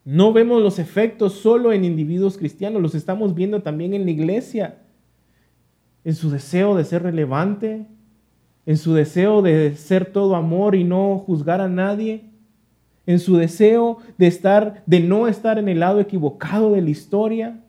[0.05, 4.83] No vemos los efectos solo en individuos cristianos, los estamos viendo también en la iglesia,
[6.05, 7.87] en su deseo de ser relevante,
[8.65, 12.31] en su deseo de ser todo amor y no juzgar a nadie,
[13.07, 17.64] en su deseo de estar de no estar en el lado equivocado de la historia,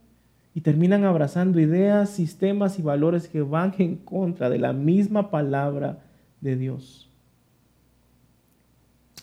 [0.56, 6.00] y terminan abrazando ideas, sistemas y valores que van en contra de la misma palabra
[6.40, 7.10] de Dios.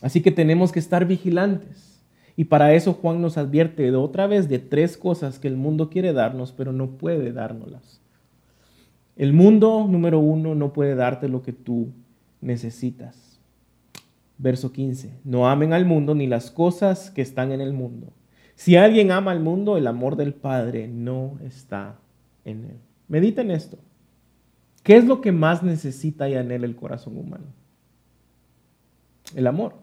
[0.03, 2.05] Así que tenemos que estar vigilantes.
[2.37, 5.89] Y para eso Juan nos advierte de otra vez de tres cosas que el mundo
[5.89, 7.99] quiere darnos, pero no puede dárnoslas.
[9.15, 11.89] El mundo, número uno, no puede darte lo que tú
[12.41, 13.39] necesitas.
[14.37, 15.19] Verso 15.
[15.23, 18.13] No amen al mundo ni las cosas que están en el mundo.
[18.55, 21.99] Si alguien ama al mundo, el amor del Padre no está
[22.45, 22.79] en él.
[23.07, 23.77] Medita en esto.
[24.83, 27.45] ¿Qué es lo que más necesita y anhela el corazón humano?
[29.35, 29.75] El amor.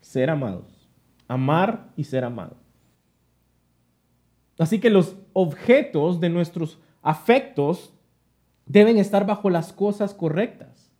[0.00, 0.88] Ser amados.
[1.28, 2.56] Amar y ser amado.
[4.58, 7.92] Así que los objetos de nuestros afectos
[8.66, 10.90] deben estar bajo las cosas correctas.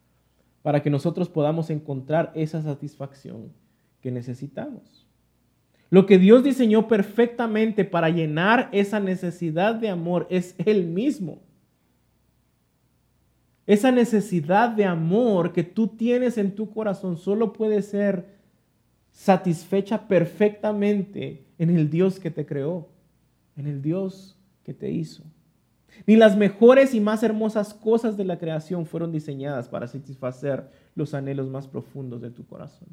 [0.63, 3.53] para que nosotros podamos encontrar esa satisfacción
[4.01, 5.02] que necesitamos.
[5.93, 11.43] Lo que Dios diseñó perfectamente para llenar esa necesidad de amor es Él mismo.
[13.67, 18.39] Esa necesidad de amor que tú tienes en tu corazón solo puede ser
[19.11, 22.89] satisfecha perfectamente en el Dios que te creó,
[23.55, 25.25] en el Dios que te hizo.
[26.07, 31.13] Ni las mejores y más hermosas cosas de la creación fueron diseñadas para satisfacer los
[31.13, 32.89] anhelos más profundos de tu corazón.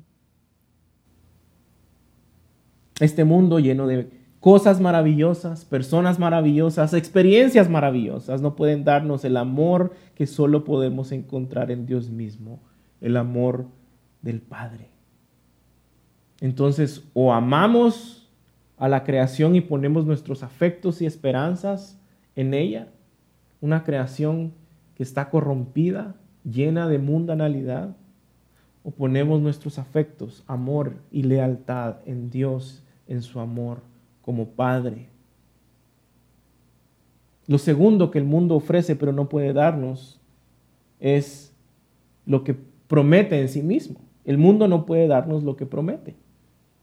[3.00, 4.10] Este mundo lleno de
[4.40, 11.72] cosas maravillosas, personas maravillosas, experiencias maravillosas, no pueden darnos el amor que solo podemos encontrar
[11.72, 12.62] en Dios mismo,
[13.02, 13.68] el amor
[14.22, 14.90] del Padre.
[16.42, 18.30] Entonces, o amamos
[18.78, 22.00] a la creación y ponemos nuestros afectos y esperanzas
[22.36, 22.88] en ella,
[23.60, 24.54] una creación
[24.96, 27.98] que está corrompida, llena de mundanalidad,
[28.84, 33.82] o ponemos nuestros afectos, amor y lealtad en Dios, en su amor
[34.22, 35.10] como Padre.
[37.48, 40.22] Lo segundo que el mundo ofrece pero no puede darnos
[41.00, 41.54] es
[42.26, 42.56] lo que
[42.88, 44.00] promete en sí mismo.
[44.24, 46.16] El mundo no puede darnos lo que promete.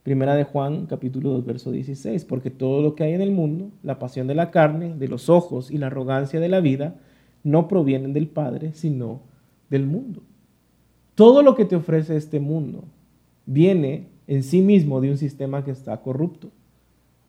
[0.03, 3.71] Primera de Juan, capítulo 2, verso 16, porque todo lo que hay en el mundo,
[3.83, 6.95] la pasión de la carne, de los ojos y la arrogancia de la vida,
[7.43, 9.21] no provienen del Padre, sino
[9.69, 10.21] del mundo.
[11.15, 12.83] Todo lo que te ofrece este mundo
[13.45, 16.49] viene en sí mismo de un sistema que está corrupto,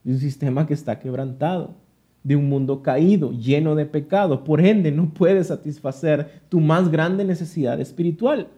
[0.04, 1.74] de un sistema que está quebrantado,
[2.22, 4.44] de un mundo caído, lleno de pecado.
[4.44, 8.48] Por ende, no puede satisfacer tu más grande necesidad espiritual.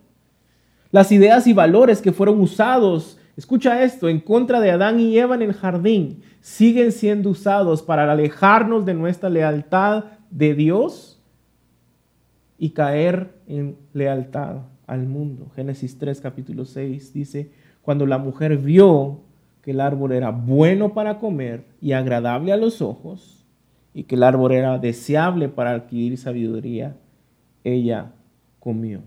[0.90, 5.34] Las ideas y valores que fueron usados Escucha esto, en contra de Adán y Eva
[5.34, 11.18] en el jardín, siguen siendo usados para alejarnos de nuestra lealtad de Dios
[12.58, 15.50] y caer en lealtad al mundo.
[15.56, 17.50] Génesis 3, capítulo 6 dice,
[17.90, 19.18] cuando la mujer vio
[19.62, 23.44] que el árbol era bueno para comer y agradable a los ojos,
[23.92, 26.96] y que el árbol era deseable para adquirir sabiduría,
[27.64, 28.12] ella
[28.60, 29.00] comió.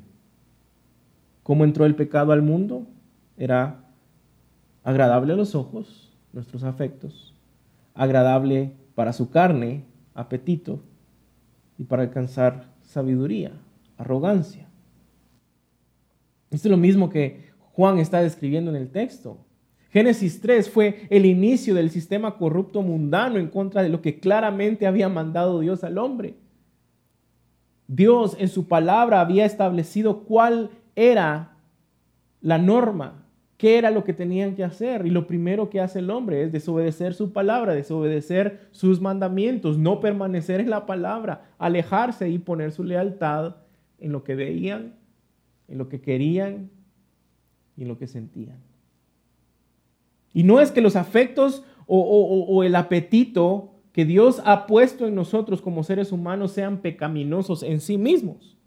[1.43, 2.86] ¿Cómo entró el pecado al mundo?
[3.38, 3.86] Era
[4.84, 7.34] agradable a los ojos, nuestros afectos,
[7.93, 10.82] agradable para su carne, apetito,
[11.78, 13.54] y para alcanzar sabiduría,
[13.98, 14.67] arrogancia.
[16.52, 19.38] Esto es lo mismo que Juan está describiendo en el texto.
[19.92, 24.88] Génesis 3 fue el inicio del sistema corrupto mundano en contra de lo que claramente
[24.88, 26.36] había mandado Dios al hombre.
[27.88, 31.58] Dios en su palabra había establecido cuál era
[32.42, 33.26] la norma,
[33.58, 35.06] qué era lo que tenían que hacer.
[35.06, 40.00] Y lo primero que hace el hombre es desobedecer su palabra, desobedecer sus mandamientos, no
[40.00, 43.58] permanecer en la palabra, alejarse y poner su lealtad
[44.00, 44.96] en lo que veían,
[45.68, 46.70] en lo que querían
[47.78, 48.58] y lo que sentían.
[50.34, 55.62] Y no es que los afectos o, el apetito que Dios ha puesto en nosotros
[55.62, 58.58] como seres humanos sean pecaminosos en sí mismos.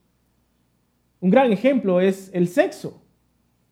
[1.20, 3.02] Un gran ejemplo es el sexo.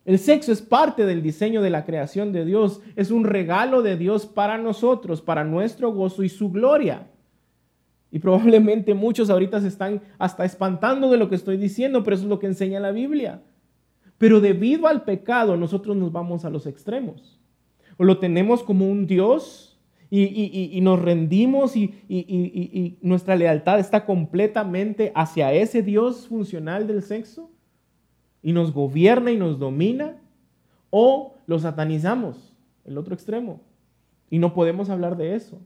[0.04, 2.80] El sexo es parte del diseño de la creación de Dios.
[2.96, 7.06] Es un regalo de Dios para nosotros, para nuestro gozo y su gloria.
[8.10, 12.24] Y probablemente muchos ahorita se están hasta espantando de lo que estoy diciendo, pero eso
[12.24, 13.42] es lo que enseña la Biblia.
[14.18, 17.40] Pero debido al pecado nosotros nos vamos a los extremos.
[17.96, 19.78] O lo tenemos como un Dios
[20.10, 27.50] y, nos rendimos y nuestra lealtad está completamente hacia ese Dios funcional del sexo
[28.44, 30.18] y nos gobierna y nos domina,
[30.90, 32.52] o lo satanizamos,
[32.84, 33.62] el otro extremo,
[34.28, 35.58] y no podemos hablar de eso.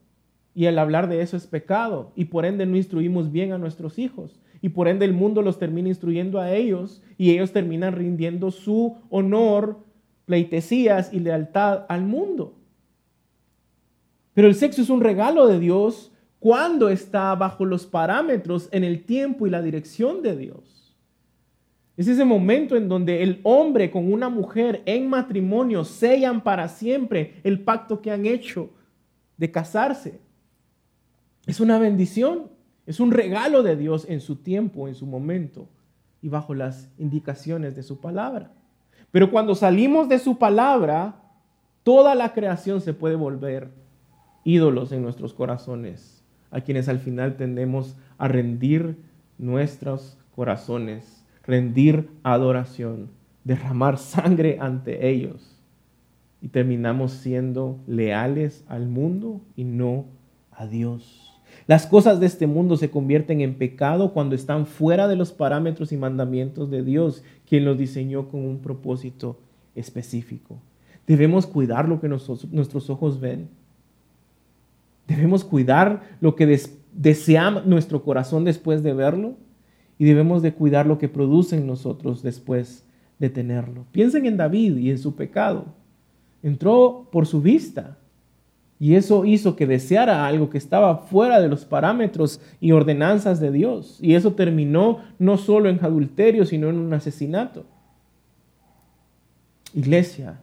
[0.54, 3.98] Y el hablar de eso es pecado, y por ende no instruimos bien a nuestros
[3.98, 8.50] hijos, y por ende el mundo los termina instruyendo a ellos, y ellos terminan rindiendo
[8.50, 9.78] su honor,
[10.24, 12.54] pleitesías y lealtad al mundo.
[14.34, 19.04] Pero el sexo es un regalo de Dios cuando está bajo los parámetros en el
[19.04, 20.96] tiempo y la dirección de Dios.
[21.96, 27.40] Es ese momento en donde el hombre con una mujer en matrimonio sellan para siempre
[27.42, 28.70] el pacto que han hecho
[29.36, 30.20] de casarse.
[31.46, 32.50] Es una bendición,
[32.88, 35.68] es un regalo de Dios en su tiempo, en su momento
[36.20, 38.50] y bajo las indicaciones de su palabra.
[39.12, 41.22] Pero cuando salimos de su palabra,
[41.84, 43.70] toda la creación se puede volver
[44.42, 48.98] ídolos en nuestros corazones, a quienes al final tendemos a rendir
[49.38, 53.08] nuestros corazones rendir adoración,
[53.42, 55.56] derramar sangre ante ellos.
[56.40, 60.04] Y terminamos siendo leales al mundo y no
[60.52, 61.27] a Dios.
[61.68, 65.92] Las cosas de este mundo se convierten en pecado cuando están fuera de los parámetros
[65.92, 69.38] y mandamientos de Dios, quien los diseñó con un propósito
[69.74, 70.56] específico.
[71.06, 73.50] Debemos cuidar lo que nuestros ojos ven.
[75.06, 76.58] Debemos cuidar lo que
[76.94, 79.34] desea nuestro corazón después de verlo
[79.98, 82.86] y debemos de cuidar lo que produce nosotros después
[83.18, 83.84] de tenerlo.
[83.92, 85.66] Piensen en David y en su pecado.
[86.42, 87.98] Entró por su vista
[88.80, 93.50] y eso hizo que deseara algo que estaba fuera de los parámetros y ordenanzas de
[93.50, 93.98] Dios.
[94.00, 97.64] Y eso terminó no solo en adulterio, sino en un asesinato.
[99.74, 100.40] Iglesia,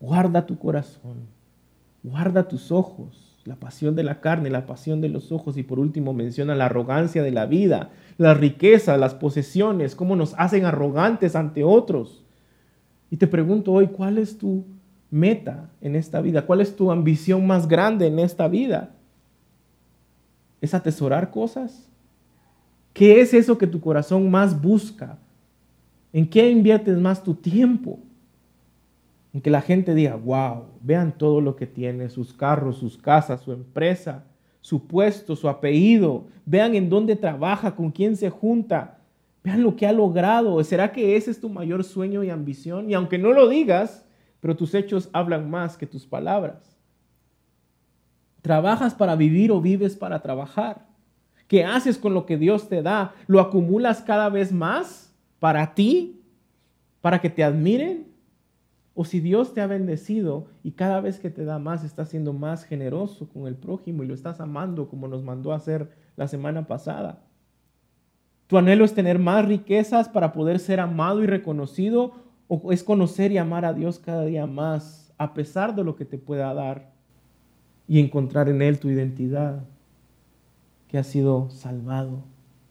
[0.00, 1.26] guarda tu corazón,
[2.02, 5.78] guarda tus ojos, la pasión de la carne, la pasión de los ojos y por
[5.78, 11.36] último menciona la arrogancia de la vida, la riqueza, las posesiones, cómo nos hacen arrogantes
[11.36, 12.24] ante otros.
[13.10, 14.64] Y te pregunto hoy, ¿cuál es tu
[15.10, 16.46] meta en esta vida?
[16.46, 18.94] ¿Cuál es tu ambición más grande en esta vida?
[20.60, 21.88] ¿Es atesorar cosas?
[22.92, 25.18] ¿Qué es eso que tu corazón más busca?
[26.12, 28.00] ¿En qué inviertes más tu tiempo?
[29.36, 33.42] en que la gente diga, wow, vean todo lo que tiene, sus carros, sus casas,
[33.42, 34.24] su empresa,
[34.62, 38.96] su puesto, su apellido, vean en dónde trabaja, con quién se junta,
[39.44, 40.64] vean lo que ha logrado.
[40.64, 42.88] ¿Será que ese es tu mayor sueño y ambición?
[42.88, 44.05] Y aunque no lo digas,
[44.40, 46.76] pero tus hechos hablan más que tus palabras.
[48.42, 50.86] ¿Trabajas para vivir o vives para trabajar?
[51.48, 53.14] ¿Qué haces con lo que Dios te da?
[53.26, 56.22] ¿Lo acumulas cada vez más para ti?
[57.00, 58.06] ¿Para que te admiren?
[58.94, 62.32] O si Dios te ha bendecido y cada vez que te da más estás siendo
[62.32, 66.28] más generoso con el prójimo y lo estás amando como nos mandó a hacer la
[66.28, 67.22] semana pasada.
[68.46, 72.12] Tu anhelo es tener más riquezas para poder ser amado y reconocido
[72.48, 76.04] o es conocer y amar a Dios cada día más a pesar de lo que
[76.04, 76.90] te pueda dar
[77.88, 79.64] y encontrar en Él tu identidad
[80.88, 82.22] que ha sido salvado,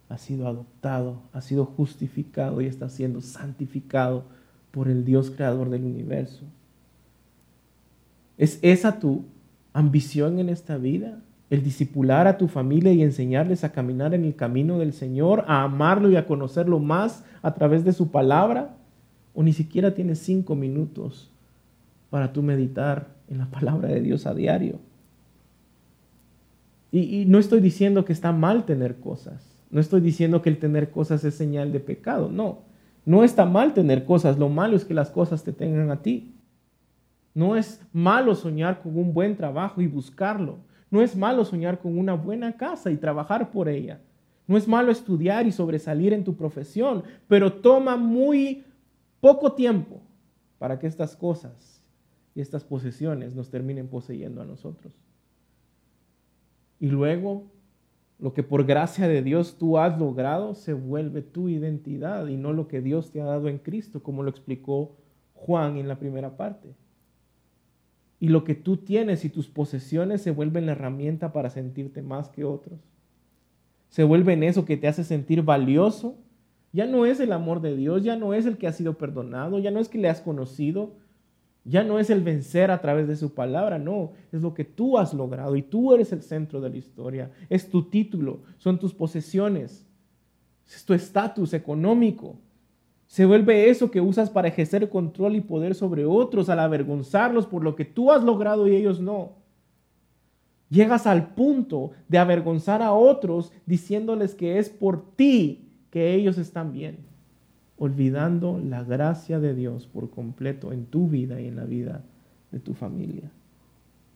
[0.10, 4.26] ha sido adoptado, ha sido justificado y está siendo santificado
[4.72, 6.44] por el Dios creador del universo.
[8.38, 9.26] ¿Es esa tu
[9.74, 11.22] ambición en esta vida?
[11.50, 15.64] El discipular a tu familia y enseñarles a caminar en el camino del Señor, a
[15.64, 18.76] amarlo y a conocerlo más a través de su palabra?
[19.36, 21.30] ¿O ni siquiera tienes cinco minutos
[22.10, 24.80] para tú meditar en la palabra de Dios a diario?
[26.92, 29.44] Y, y, no estoy diciendo que está mal tener cosas.
[29.70, 32.30] No estoy diciendo que el tener cosas es señal de pecado.
[32.32, 32.60] No.
[33.06, 36.34] No está mal tener cosas, lo malo es que las cosas te tengan a ti.
[37.36, 40.58] No es malo soñar con un buen trabajo y buscarlo.
[40.90, 44.00] No es malo soñar con una buena casa y trabajar por ella.
[44.48, 48.64] No es malo estudiar y sobresalir en tu profesión, pero toma muy
[49.26, 50.04] poco tiempo
[50.60, 51.82] para que estas cosas
[52.36, 54.94] y estas posesiones nos terminen poseyendo a nosotros.
[56.80, 57.48] Y luego
[58.20, 62.54] lo que por gracia de Dios tú has logrado se vuelve tu identidad y no
[62.54, 64.96] lo que Dios te ha dado en Cristo, como lo explicó
[65.34, 66.76] Juan en la primera parte.
[68.20, 72.30] Y lo que tú tienes y tus posesiones se vuelven la herramienta para sentirte más
[72.30, 72.80] que otros.
[73.90, 76.16] Se vuelven eso que te hace sentir valioso.
[76.76, 79.60] Ya no es el amor de Dios, ya no es el que ha sido perdonado,
[79.60, 80.92] ya no es que le has conocido,
[81.64, 84.98] ya no es el vencer a través de su palabra, no, es lo que tú
[84.98, 87.32] has logrado y tú eres el centro de la historia.
[87.50, 89.88] Es tu título, son tus posesiones,
[90.68, 92.36] es tu estatus económico.
[93.08, 97.64] Se vuelve eso que usas para ejercer control y poder sobre otros al avergonzarlos por
[97.64, 99.32] lo que tú has logrado y ellos no.
[100.70, 105.65] Llegas al punto de avergonzar a otros diciéndoles que es por ti
[105.96, 106.98] que ellos están bien
[107.78, 112.02] olvidando la gracia de Dios por completo en tu vida y en la vida
[112.52, 113.32] de tu familia.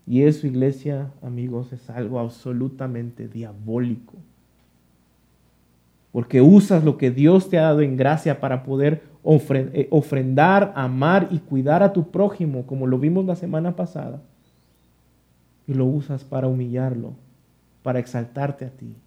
[0.05, 4.15] Y eso, iglesia, amigos, es algo absolutamente diabólico.
[6.11, 11.29] Porque usas lo que Dios te ha dado en gracia para poder eh, ofrendar, amar
[11.31, 14.21] y cuidar a tu prójimo, como lo vimos la semana pasada.
[15.65, 17.13] Y lo usas para humillarlo,
[17.83, 18.97] para exaltarte a ti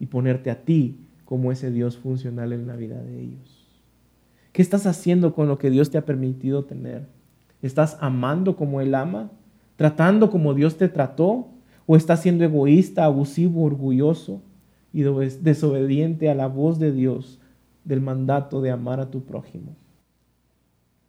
[0.00, 0.96] y ponerte a ti
[1.28, 3.66] como ese Dios funcional en la vida de ellos.
[4.52, 7.06] ¿Qué estás haciendo con lo que Dios te ha permitido tener?
[7.60, 9.30] ¿Estás amando como Él ama?
[9.76, 11.48] ¿Tratando como Dios te trató?
[11.84, 14.40] ¿O estás siendo egoísta, abusivo, orgulloso
[14.90, 17.38] y desobediente a la voz de Dios
[17.84, 19.76] del mandato de amar a tu prójimo?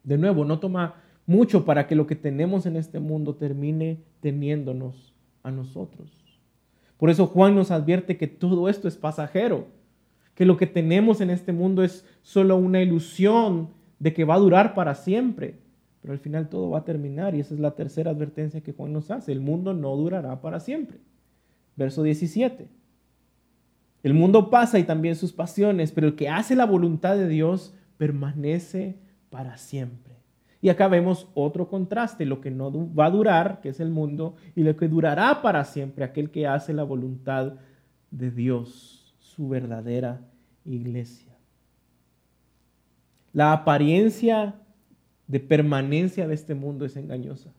[0.04, 5.14] De nuevo, no toma mucho para que lo que tenemos en este mundo termine teniéndonos
[5.42, 6.10] a nosotros.
[6.98, 9.79] Por eso Juan nos advierte que todo esto es pasajero
[10.40, 13.68] que lo que tenemos en este mundo es solo una ilusión
[13.98, 15.58] de que va a durar para siempre.
[16.00, 18.94] Pero al final todo va a terminar y esa es la tercera advertencia que Juan
[18.94, 19.32] nos hace.
[19.32, 20.96] El mundo no durará para siempre.
[21.76, 22.70] Verso 17.
[24.02, 27.74] El mundo pasa y también sus pasiones, pero el que hace la voluntad de Dios
[27.98, 28.96] permanece
[29.28, 30.14] para siempre.
[30.62, 34.36] Y acá vemos otro contraste, lo que no va a durar, que es el mundo,
[34.56, 37.56] y lo que durará para siempre, aquel que hace la voluntad
[38.10, 40.29] de Dios, su verdadera
[40.64, 41.32] iglesia.
[43.32, 44.56] La apariencia
[45.26, 47.52] de permanencia de este mundo es engañosa.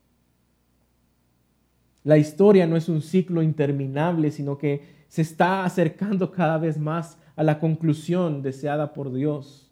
[2.04, 7.18] La historia no es un ciclo interminable, sino que se está acercando cada vez más
[7.36, 9.72] a la conclusión deseada por Dios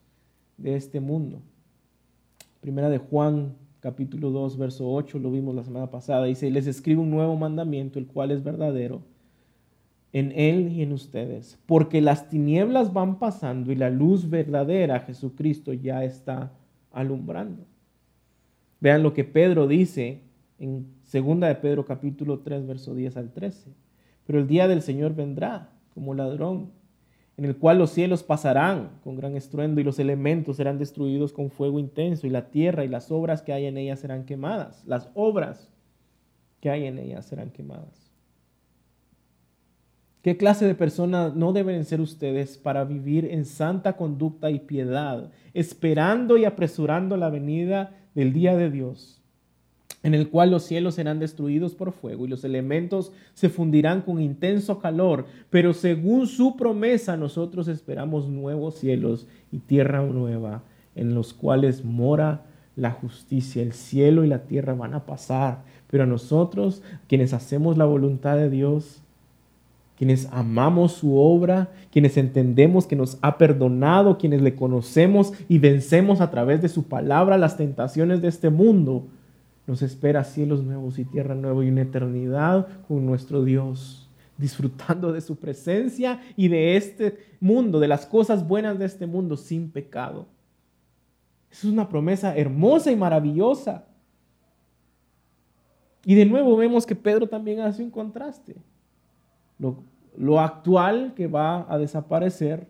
[0.57, 1.41] de este mundo.
[2.61, 7.01] Primera de Juan capítulo 2, verso 8, lo vimos la semana pasada, dice, les escribo
[7.01, 9.01] un nuevo mandamiento, el cual es verdadero
[10.11, 15.73] en Él y en ustedes, porque las tinieblas van pasando y la luz verdadera, Jesucristo,
[15.73, 16.51] ya está
[16.91, 17.65] alumbrando.
[18.79, 20.21] Vean lo que Pedro dice
[20.57, 23.71] en segunda de Pedro capítulo 3, verso 10 al 13.
[24.25, 26.71] Pero el día del Señor vendrá como ladrón,
[27.37, 31.49] en el cual los cielos pasarán con gran estruendo y los elementos serán destruidos con
[31.49, 34.83] fuego intenso y la tierra y las obras que hay en ella serán quemadas.
[34.85, 35.69] Las obras
[36.59, 38.08] que hay en ella serán quemadas.
[40.21, 45.31] ¿Qué clase de personas no deben ser ustedes para vivir en santa conducta y piedad,
[45.53, 49.19] esperando y apresurando la venida del día de Dios?
[50.03, 54.21] en el cual los cielos serán destruidos por fuego y los elementos se fundirán con
[54.21, 60.63] intenso calor, pero según su promesa nosotros esperamos nuevos cielos y tierra nueva,
[60.95, 62.45] en los cuales mora
[62.75, 63.61] la justicia.
[63.61, 68.37] El cielo y la tierra van a pasar, pero a nosotros, quienes hacemos la voluntad
[68.37, 69.01] de Dios,
[69.99, 76.21] quienes amamos su obra, quienes entendemos que nos ha perdonado, quienes le conocemos y vencemos
[76.21, 79.07] a través de su palabra las tentaciones de este mundo,
[79.67, 85.19] nos espera cielos nuevos y tierra nueva y una eternidad con nuestro Dios, disfrutando de
[85.19, 90.27] su presencia y de este mundo, de las cosas buenas de este mundo sin pecado.
[91.51, 93.83] Es una promesa hermosa y maravillosa.
[96.05, 98.55] Y de nuevo vemos que Pedro también hace un contraste.
[99.59, 102.67] Lo, actual que va a desaparecer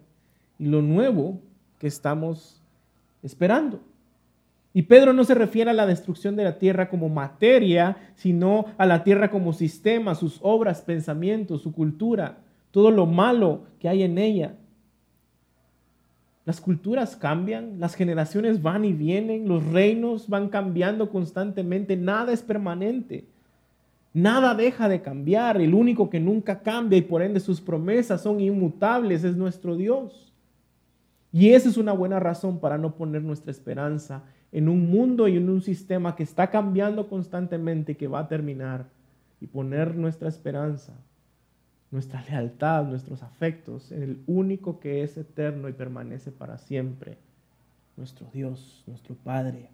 [0.58, 1.40] y lo nuevo
[1.78, 2.62] que estamos
[3.24, 3.80] esperando.
[4.74, 8.86] Y Pedro no se refiere a la destrucción de la tierra como materia, sino a
[8.86, 12.38] la tierra como sistema, sus obras, pensamientos, su cultura,
[12.72, 14.56] todo lo malo que hay en ella.
[16.46, 22.42] Las culturas cambian, las generaciones van y vienen, los reinos van cambiando constantemente, nada es
[22.42, 23.26] permanente.
[24.22, 28.42] Nada deja de cambiar, el único que nunca cambia y por ende sus promesas son
[28.42, 30.34] inmutables es nuestro Dios.
[31.32, 35.38] Y esa es una buena razón para no poner nuestra esperanza en un mundo y
[35.38, 38.88] en un sistema que está cambiando constantemente, que va a terminar,
[39.40, 40.94] y poner nuestra esperanza,
[41.90, 47.18] nuestra lealtad, nuestros afectos en el único que es eterno y permanece para siempre,
[47.96, 49.70] nuestro Dios, nuestro Padre.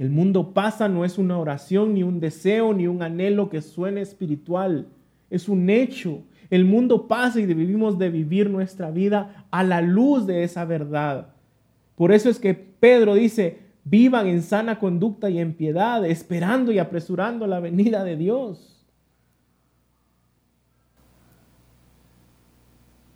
[0.00, 4.00] El mundo pasa no es una oración, ni un deseo, ni un anhelo que suene
[4.00, 4.86] espiritual,
[5.28, 6.22] es un hecho.
[6.48, 11.34] El mundo pasa y debemos de vivir nuestra vida a la luz de esa verdad.
[11.96, 16.78] Por eso es que Pedro dice, vivan en sana conducta y en piedad, esperando y
[16.78, 18.86] apresurando la venida de Dios.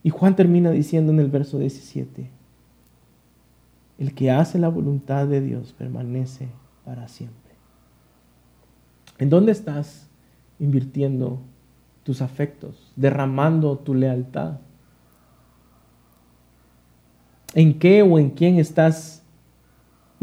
[0.03, 2.29] Y Juan termina diciendo en el verso 17,
[4.01, 6.49] el que hace la voluntad de Dios permanece
[6.85, 7.53] para siempre.
[9.19, 10.09] ¿En dónde estás
[10.59, 11.41] invirtiendo
[12.03, 14.59] tus afectos, derramando tu lealtad?
[17.55, 19.25] ¿En qué o en quién estás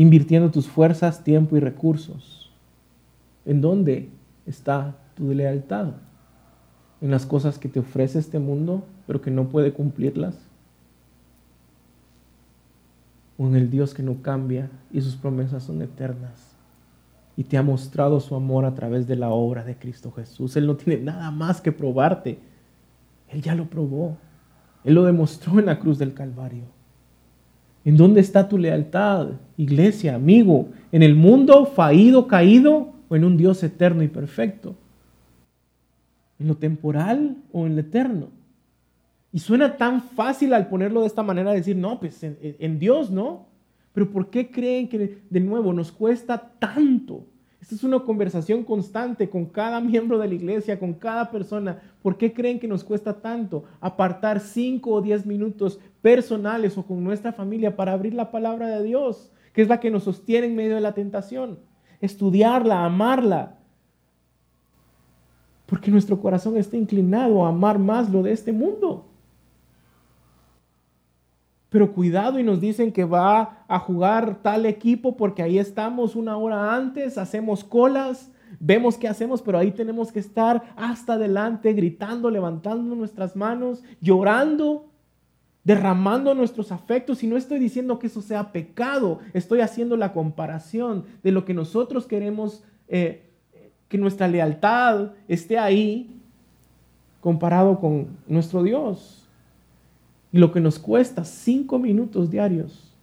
[0.02, 2.52] invirtiendo tus fuerzas, tiempo y recursos.
[3.46, 4.10] ¿En dónde
[4.48, 5.94] está tu lealtad?
[7.02, 10.36] ¿En las cosas que te ofrece este mundo, pero que no puede cumplirlas?
[13.38, 16.51] ¿O en el Dios que no cambia y sus promesas son eternas?
[17.42, 20.56] Y te ha mostrado su amor a través de la obra de Cristo Jesús.
[20.58, 22.38] Él no tiene nada más que probarte.
[23.30, 24.16] Él ya lo probó.
[24.84, 26.66] Él lo demostró en la cruz del Calvario.
[27.84, 30.70] ¿En dónde está tu lealtad, iglesia, amigo?
[30.92, 34.76] ¿En el mundo faído, caído o en un Dios eterno y perfecto?
[36.38, 38.28] ¿En lo temporal o en lo eterno?
[39.34, 43.10] Y suena tan fácil al ponerlo de esta manera, decir, no, pues en, en Dios,
[43.10, 43.48] ¿no?
[43.94, 47.31] Pero ¿por qué creen que de nuevo nos cuesta tanto
[47.62, 51.80] esta es una conversación constante con cada miembro de la iglesia, con cada persona.
[52.02, 57.04] ¿Por qué creen que nos cuesta tanto apartar cinco o diez minutos personales o con
[57.04, 60.56] nuestra familia para abrir la palabra de Dios, que es la que nos sostiene en
[60.56, 61.60] medio de la tentación?
[62.00, 63.60] Estudiarla, amarla.
[65.68, 69.11] Porque nuestro corazón está inclinado a amar más lo de este mundo.
[71.72, 76.36] Pero cuidado y nos dicen que va a jugar tal equipo porque ahí estamos una
[76.36, 82.30] hora antes, hacemos colas, vemos qué hacemos, pero ahí tenemos que estar hasta adelante, gritando,
[82.30, 84.90] levantando nuestras manos, llorando,
[85.64, 87.24] derramando nuestros afectos.
[87.24, 91.54] Y no estoy diciendo que eso sea pecado, estoy haciendo la comparación de lo que
[91.54, 93.30] nosotros queremos, eh,
[93.88, 96.20] que nuestra lealtad esté ahí
[97.22, 99.21] comparado con nuestro Dios.
[100.32, 102.96] Y lo que nos cuesta cinco minutos diarios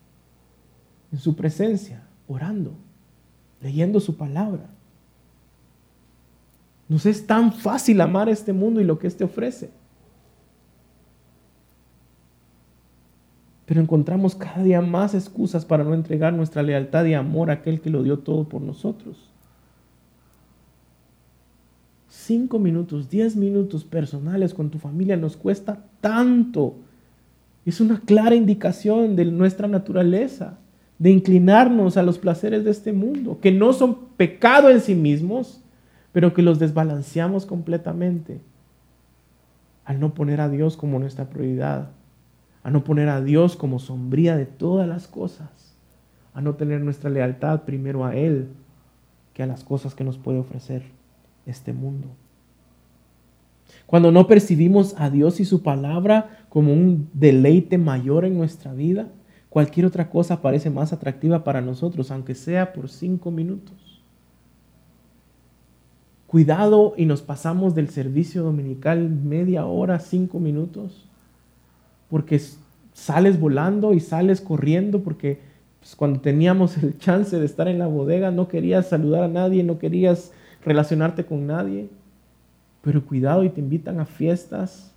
[1.12, 2.72] en su presencia, orando,
[3.61, 4.70] leyendo su palabra.
[6.89, 9.70] Nos es tan fácil amar este mundo y lo que éste ofrece.
[13.66, 17.83] Pero encontramos cada día más excusas para no entregar nuestra lealtad y amor a aquel
[17.83, 19.31] que lo dio todo por nosotros.
[22.09, 26.76] Cinco minutos, diez minutos personales con tu familia nos cuesta tanto
[27.69, 30.59] es una clara indicación de nuestra naturaleza,
[30.99, 35.62] de inclinarnos a los placeres de este mundo, que no son pecado en sí mismos,
[36.12, 38.41] pero que los desbalanceamos completamente
[39.85, 41.91] al no poner a Dios como nuestra prioridad,
[42.62, 45.49] a no poner a Dios como sombría de todas las cosas,
[46.35, 48.49] a no tener nuestra lealtad primero a Él
[49.33, 50.83] que a las cosas que nos puede ofrecer
[51.47, 52.09] este mundo.
[53.87, 59.09] Cuando no percibimos a Dios y su palabra como un deleite mayor en nuestra vida,
[59.51, 64.03] cualquier otra cosa parece más atractiva para nosotros, aunque sea por cinco minutos.
[66.27, 71.07] Cuidado y nos pasamos del servicio dominical media hora, cinco minutos,
[72.11, 72.41] porque
[72.93, 75.41] sales volando y sales corriendo, porque
[75.81, 79.65] pues, cuando teníamos el chance de estar en la bodega no querías saludar a nadie,
[79.65, 80.33] no querías
[80.65, 81.89] relacionarte con nadie.
[82.83, 84.93] Pero cuidado y te invitan a fiestas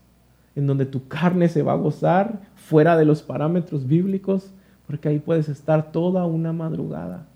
[0.55, 4.51] en donde tu carne se va a gozar fuera de los parámetros bíblicos,
[4.87, 7.27] porque ahí puedes estar toda una madrugada.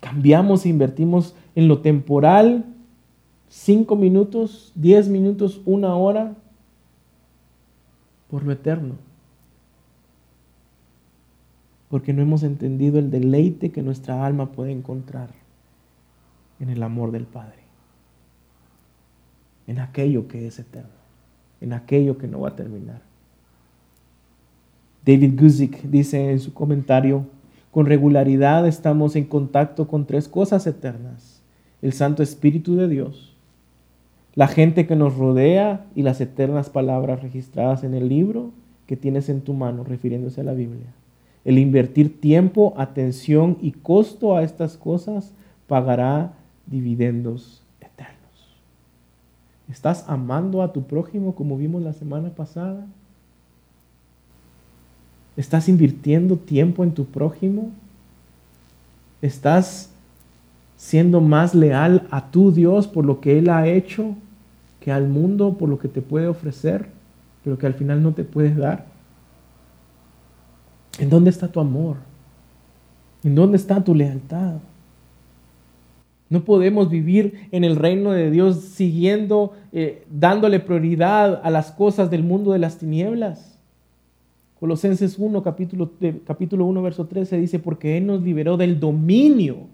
[0.00, 2.64] Cambiamos e invertimos en lo temporal
[3.48, 6.34] cinco minutos, diez minutos, una hora
[8.28, 8.96] por lo eterno.
[11.88, 15.30] Porque no hemos entendido el deleite que nuestra alma puede encontrar
[16.58, 17.61] en el amor del Padre
[19.66, 20.90] en aquello que es eterno,
[21.60, 23.00] en aquello que no va a terminar.
[25.04, 27.26] David Guzik dice en su comentario,
[27.70, 31.42] con regularidad estamos en contacto con tres cosas eternas,
[31.80, 33.36] el Santo Espíritu de Dios,
[34.34, 38.50] la gente que nos rodea y las eternas palabras registradas en el libro
[38.86, 40.86] que tienes en tu mano, refiriéndose a la Biblia.
[41.44, 45.32] El invertir tiempo, atención y costo a estas cosas
[45.66, 46.34] pagará
[46.66, 47.61] dividendos
[49.70, 52.86] ¿Estás amando a tu prójimo como vimos la semana pasada?
[55.36, 57.70] ¿Estás invirtiendo tiempo en tu prójimo?
[59.22, 59.90] ¿Estás
[60.76, 64.14] siendo más leal a tu Dios por lo que Él ha hecho
[64.80, 66.88] que al mundo por lo que te puede ofrecer,
[67.44, 68.86] pero que al final no te puedes dar?
[70.98, 71.96] ¿En dónde está tu amor?
[73.22, 74.56] ¿En dónde está tu lealtad?
[76.32, 82.10] No podemos vivir en el reino de Dios siguiendo, eh, dándole prioridad a las cosas
[82.10, 83.58] del mundo de las tinieblas.
[84.58, 85.90] Colosenses 1, capítulo,
[86.26, 89.66] capítulo 1, verso 13 dice, porque Él nos liberó del dominio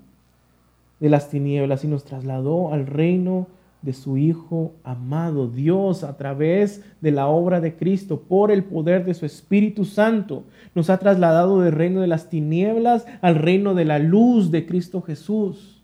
[0.99, 3.47] de las tinieblas y nos trasladó al reino
[3.83, 5.47] de su Hijo amado.
[5.47, 10.43] Dios, a través de la obra de Cristo, por el poder de su Espíritu Santo,
[10.75, 15.03] nos ha trasladado del reino de las tinieblas al reino de la luz de Cristo
[15.03, 15.78] Jesús.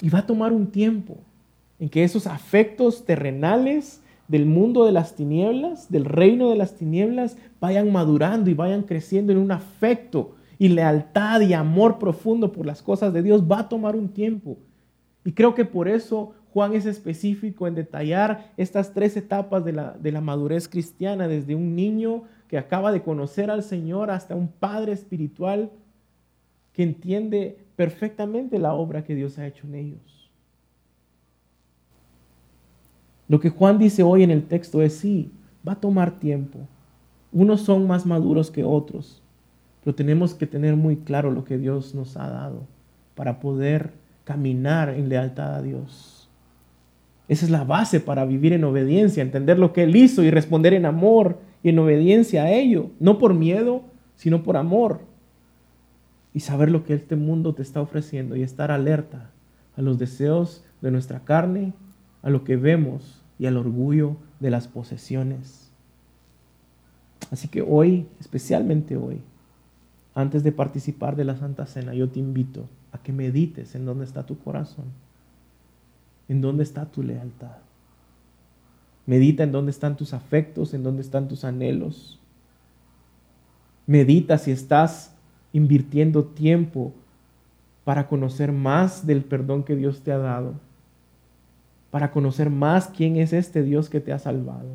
[0.00, 1.18] Y va a tomar un tiempo
[1.78, 7.36] en que esos afectos terrenales del mundo de las tinieblas, del reino de las tinieblas,
[7.60, 12.82] vayan madurando y vayan creciendo en un afecto y lealtad y amor profundo por las
[12.82, 13.42] cosas de Dios.
[13.50, 14.56] Va a tomar un tiempo.
[15.24, 19.96] Y creo que por eso Juan es específico en detallar estas tres etapas de la,
[19.98, 24.48] de la madurez cristiana, desde un niño que acaba de conocer al Señor hasta un
[24.48, 25.70] padre espiritual
[26.74, 30.30] que entiende perfectamente la obra que Dios ha hecho en ellos.
[33.28, 35.30] Lo que Juan dice hoy en el texto es sí,
[35.66, 36.58] va a tomar tiempo.
[37.32, 39.22] Unos son más maduros que otros,
[39.82, 42.66] pero tenemos que tener muy claro lo que Dios nos ha dado
[43.14, 43.92] para poder
[44.24, 46.28] caminar en lealtad a Dios.
[47.28, 50.74] Esa es la base para vivir en obediencia, entender lo que Él hizo y responder
[50.74, 53.82] en amor y en obediencia a ello, no por miedo,
[54.16, 55.13] sino por amor
[56.34, 59.30] y saber lo que este mundo te está ofreciendo y estar alerta
[59.76, 61.72] a los deseos de nuestra carne,
[62.22, 65.70] a lo que vemos y al orgullo de las posesiones.
[67.30, 69.20] Así que hoy, especialmente hoy,
[70.14, 74.04] antes de participar de la Santa Cena, yo te invito a que medites en dónde
[74.04, 74.86] está tu corazón,
[76.28, 77.58] en dónde está tu lealtad.
[79.06, 82.18] Medita en dónde están tus afectos, en dónde están tus anhelos.
[83.86, 85.13] Medita si estás
[85.54, 86.92] invirtiendo tiempo
[87.84, 90.54] para conocer más del perdón que Dios te ha dado,
[91.90, 94.68] para conocer más quién es este Dios que te ha salvado,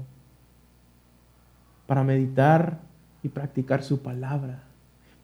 [1.86, 2.80] para meditar
[3.21, 4.63] y practicar su palabra,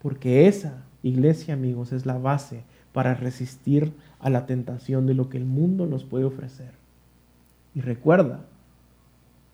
[0.02, 5.38] porque esa, iglesia amigos, es la base para resistir a la tentación de lo que
[5.38, 6.72] el mundo nos puede ofrecer.
[7.74, 8.42] Y recuerda,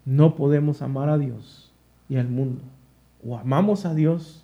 [0.06, 1.72] no podemos amar a Dios
[2.10, 2.64] y al mundo.
[3.24, 4.41] O amamos a Dios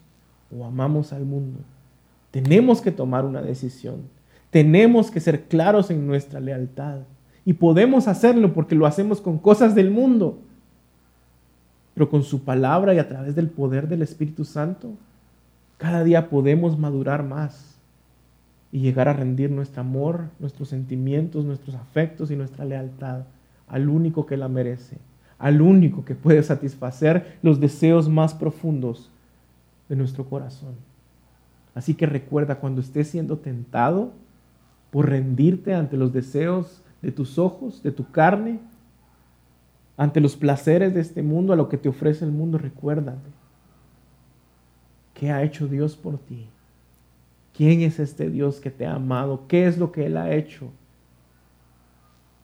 [0.56, 1.60] o amamos al mundo.
[2.32, 4.02] Tenemos que tomar una decisión.
[4.50, 7.00] Tenemos que ser claros en nuestra lealtad.
[7.46, 10.40] Y podemos hacerlo porque lo hacemos con cosas del mundo.
[11.94, 14.92] Pero con su palabra y a través del poder del Espíritu Santo,
[15.78, 17.76] cada día podemos madurar más
[18.72, 23.22] y llegar a rendir nuestro amor, nuestros sentimientos, nuestros afectos y nuestra lealtad
[23.68, 24.98] al único que la merece,
[25.40, 29.10] al único que puede satisfacer los deseos más profundos
[29.90, 30.76] de nuestro corazón.
[31.76, 34.12] Así que recuerda cuando estés siendo tentado
[34.92, 38.60] por rendirte ante los deseos de tus ojos, de tu carne,
[39.96, 43.30] ante los placeres de este mundo, a lo que te ofrece el mundo, recuérdate.
[45.14, 46.48] ¿Qué ha hecho Dios por ti?
[47.54, 49.48] ¿Quién es este Dios que te ha amado?
[49.48, 50.72] ¿Qué es lo que Él ha hecho?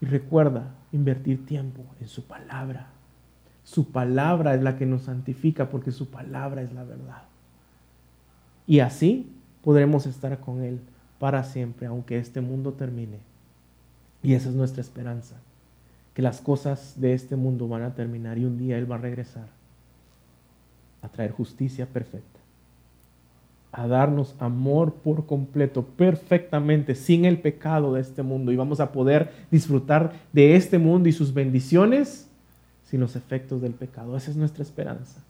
[0.02, 2.88] Y recuerda invertir tiempo en su palabra.
[3.64, 7.24] Su palabra es la que nos santifica porque su palabra es la verdad.
[8.66, 9.30] Y así
[9.64, 10.80] podremos estar con Él
[11.20, 13.20] para siempre, aunque este mundo termine.
[14.22, 15.36] Y esa es nuestra esperanza,
[16.14, 19.00] que las cosas de este mundo van a terminar y un día Él va a
[19.00, 19.48] regresar
[21.02, 22.40] a traer justicia perfecta,
[23.74, 28.54] a darnos amor por completo, perfectamente, sin el pecado de este mundo.
[28.54, 32.30] Y vamos a poder disfrutar de este mundo y sus bendiciones
[32.86, 34.16] sin los efectos del pecado.
[34.16, 35.22] Esa es nuestra esperanza.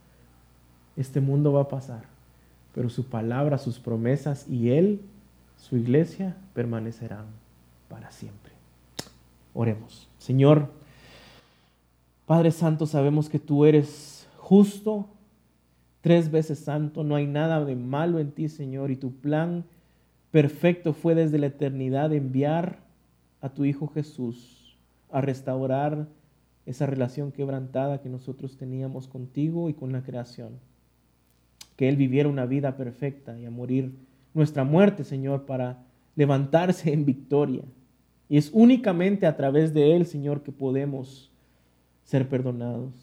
[0.96, 2.13] Este mundo va a pasar
[2.74, 5.02] pero su palabra, sus promesas y Él,
[5.58, 7.26] su iglesia, permanecerán
[7.88, 8.52] para siempre.
[9.54, 10.08] Oremos.
[10.18, 10.70] Señor,
[12.26, 15.08] Padre Santo, sabemos que tú eres justo,
[16.02, 19.64] tres veces santo, no hay nada de malo en ti, Señor, y tu plan
[20.32, 22.80] perfecto fue desde la eternidad enviar
[23.42, 24.76] a tu Hijo Jesús
[25.12, 26.08] a restaurar
[26.66, 30.54] esa relación quebrantada que nosotros teníamos contigo y con la creación
[31.76, 33.94] que Él viviera una vida perfecta y a morir
[34.34, 35.84] nuestra muerte, Señor, para
[36.16, 37.64] levantarse en victoria.
[38.30, 41.32] Y es únicamente a través de Él, Señor, que podemos
[42.04, 42.94] ser perdonados.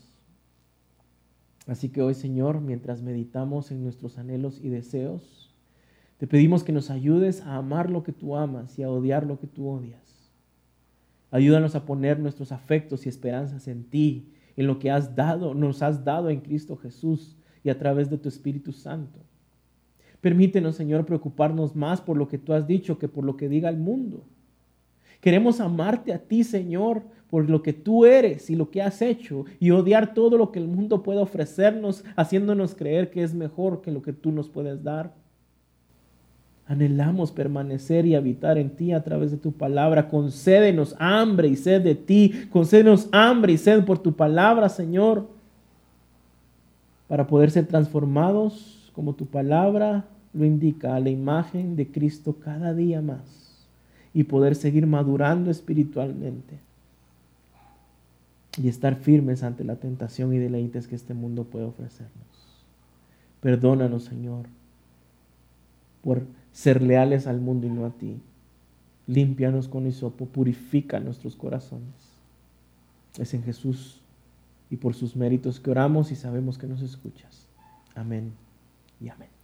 [1.66, 5.54] Así que hoy, Señor, mientras meditamos en nuestros anhelos y deseos,
[6.18, 9.38] te pedimos que nos ayudes a amar lo que tú amas y a odiar lo
[9.38, 10.30] que tú odias.
[11.30, 15.80] Ayúdanos a poner nuestros afectos y esperanzas en ti, en lo que has dado, nos
[15.80, 19.18] has dado en Cristo Jesús y a través de tu Espíritu Santo.
[20.20, 23.68] Permítenos, Señor, preocuparnos más por lo que tú has dicho que por lo que diga
[23.68, 24.22] el mundo.
[25.20, 29.44] Queremos amarte a ti, Señor, por lo que tú eres y lo que has hecho
[29.58, 33.92] y odiar todo lo que el mundo puede ofrecernos, haciéndonos creer que es mejor que
[33.92, 35.14] lo que tú nos puedes dar.
[36.66, 40.08] Anhelamos permanecer y habitar en ti a través de tu palabra.
[40.08, 42.46] Concédenos hambre y sed de ti.
[42.50, 45.39] Concédenos hambre y sed por tu palabra, Señor
[47.10, 52.72] para poder ser transformados como tu palabra lo indica, a la imagen de Cristo cada
[52.72, 53.66] día más
[54.14, 56.60] y poder seguir madurando espiritualmente
[58.56, 62.12] y estar firmes ante la tentación y deleites que este mundo puede ofrecernos.
[63.40, 64.46] Perdónanos, Señor,
[66.02, 68.20] por ser leales al mundo y no a ti.
[69.08, 71.88] Límpianos con hisopo, purifica nuestros corazones.
[73.18, 73.99] Es en Jesús
[74.70, 77.48] y por sus méritos que oramos y sabemos que nos escuchas.
[77.94, 78.32] Amén
[79.00, 79.39] y amén.